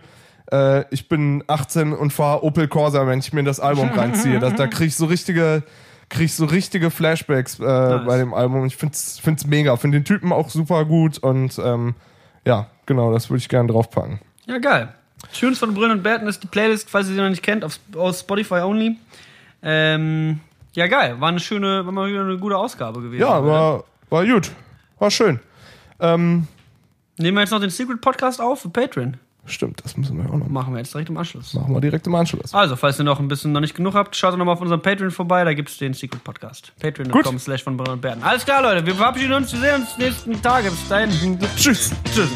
[0.52, 4.40] äh, ich bin 18 und fahre Opel Corsa, wenn ich mir das Album reinziehe.
[4.40, 5.64] Da, da krieg ich so richtige,
[6.10, 8.66] krieg ich so richtige Flashbacks äh, bei dem Album.
[8.66, 11.96] Ich find's, find's mega, finde den Typen auch super gut und ähm,
[12.46, 14.20] ja, genau, das würde ich gerne draufpacken.
[14.46, 14.94] Ja, geil.
[15.38, 17.80] Tunes von Brillen und Batten ist die Playlist, falls ihr sie noch nicht kennt, auf,
[17.96, 18.96] aus Spotify only.
[19.64, 20.40] Ähm,
[20.74, 21.20] ja, geil.
[21.20, 23.22] War eine schöne, war mal wieder eine gute Ausgabe gewesen.
[23.22, 24.52] Ja, war, war gut.
[25.00, 25.40] War schön.
[26.00, 26.48] Ähm,
[27.18, 29.18] Nehmen wir jetzt noch den Secret Podcast auf für Patreon.
[29.48, 30.74] Stimmt, das müssen wir auch noch machen.
[30.74, 31.54] Wir jetzt direkt im Anschluss.
[31.54, 32.54] Machen wir direkt im Anschluss.
[32.54, 34.82] Also, falls ihr noch ein bisschen noch nicht genug habt, schaut doch nochmal auf unserem
[34.82, 36.74] Patreon vorbei, da gibt es den Secret Podcast.
[36.80, 38.24] Patreon.com slash von Batten.
[38.24, 40.70] Alles klar, Leute, wir verabschieden uns, wir sehen uns nächsten Tage.
[40.70, 41.40] Bis dahin.
[41.58, 41.92] Tschüss.
[42.14, 42.30] Tschüss.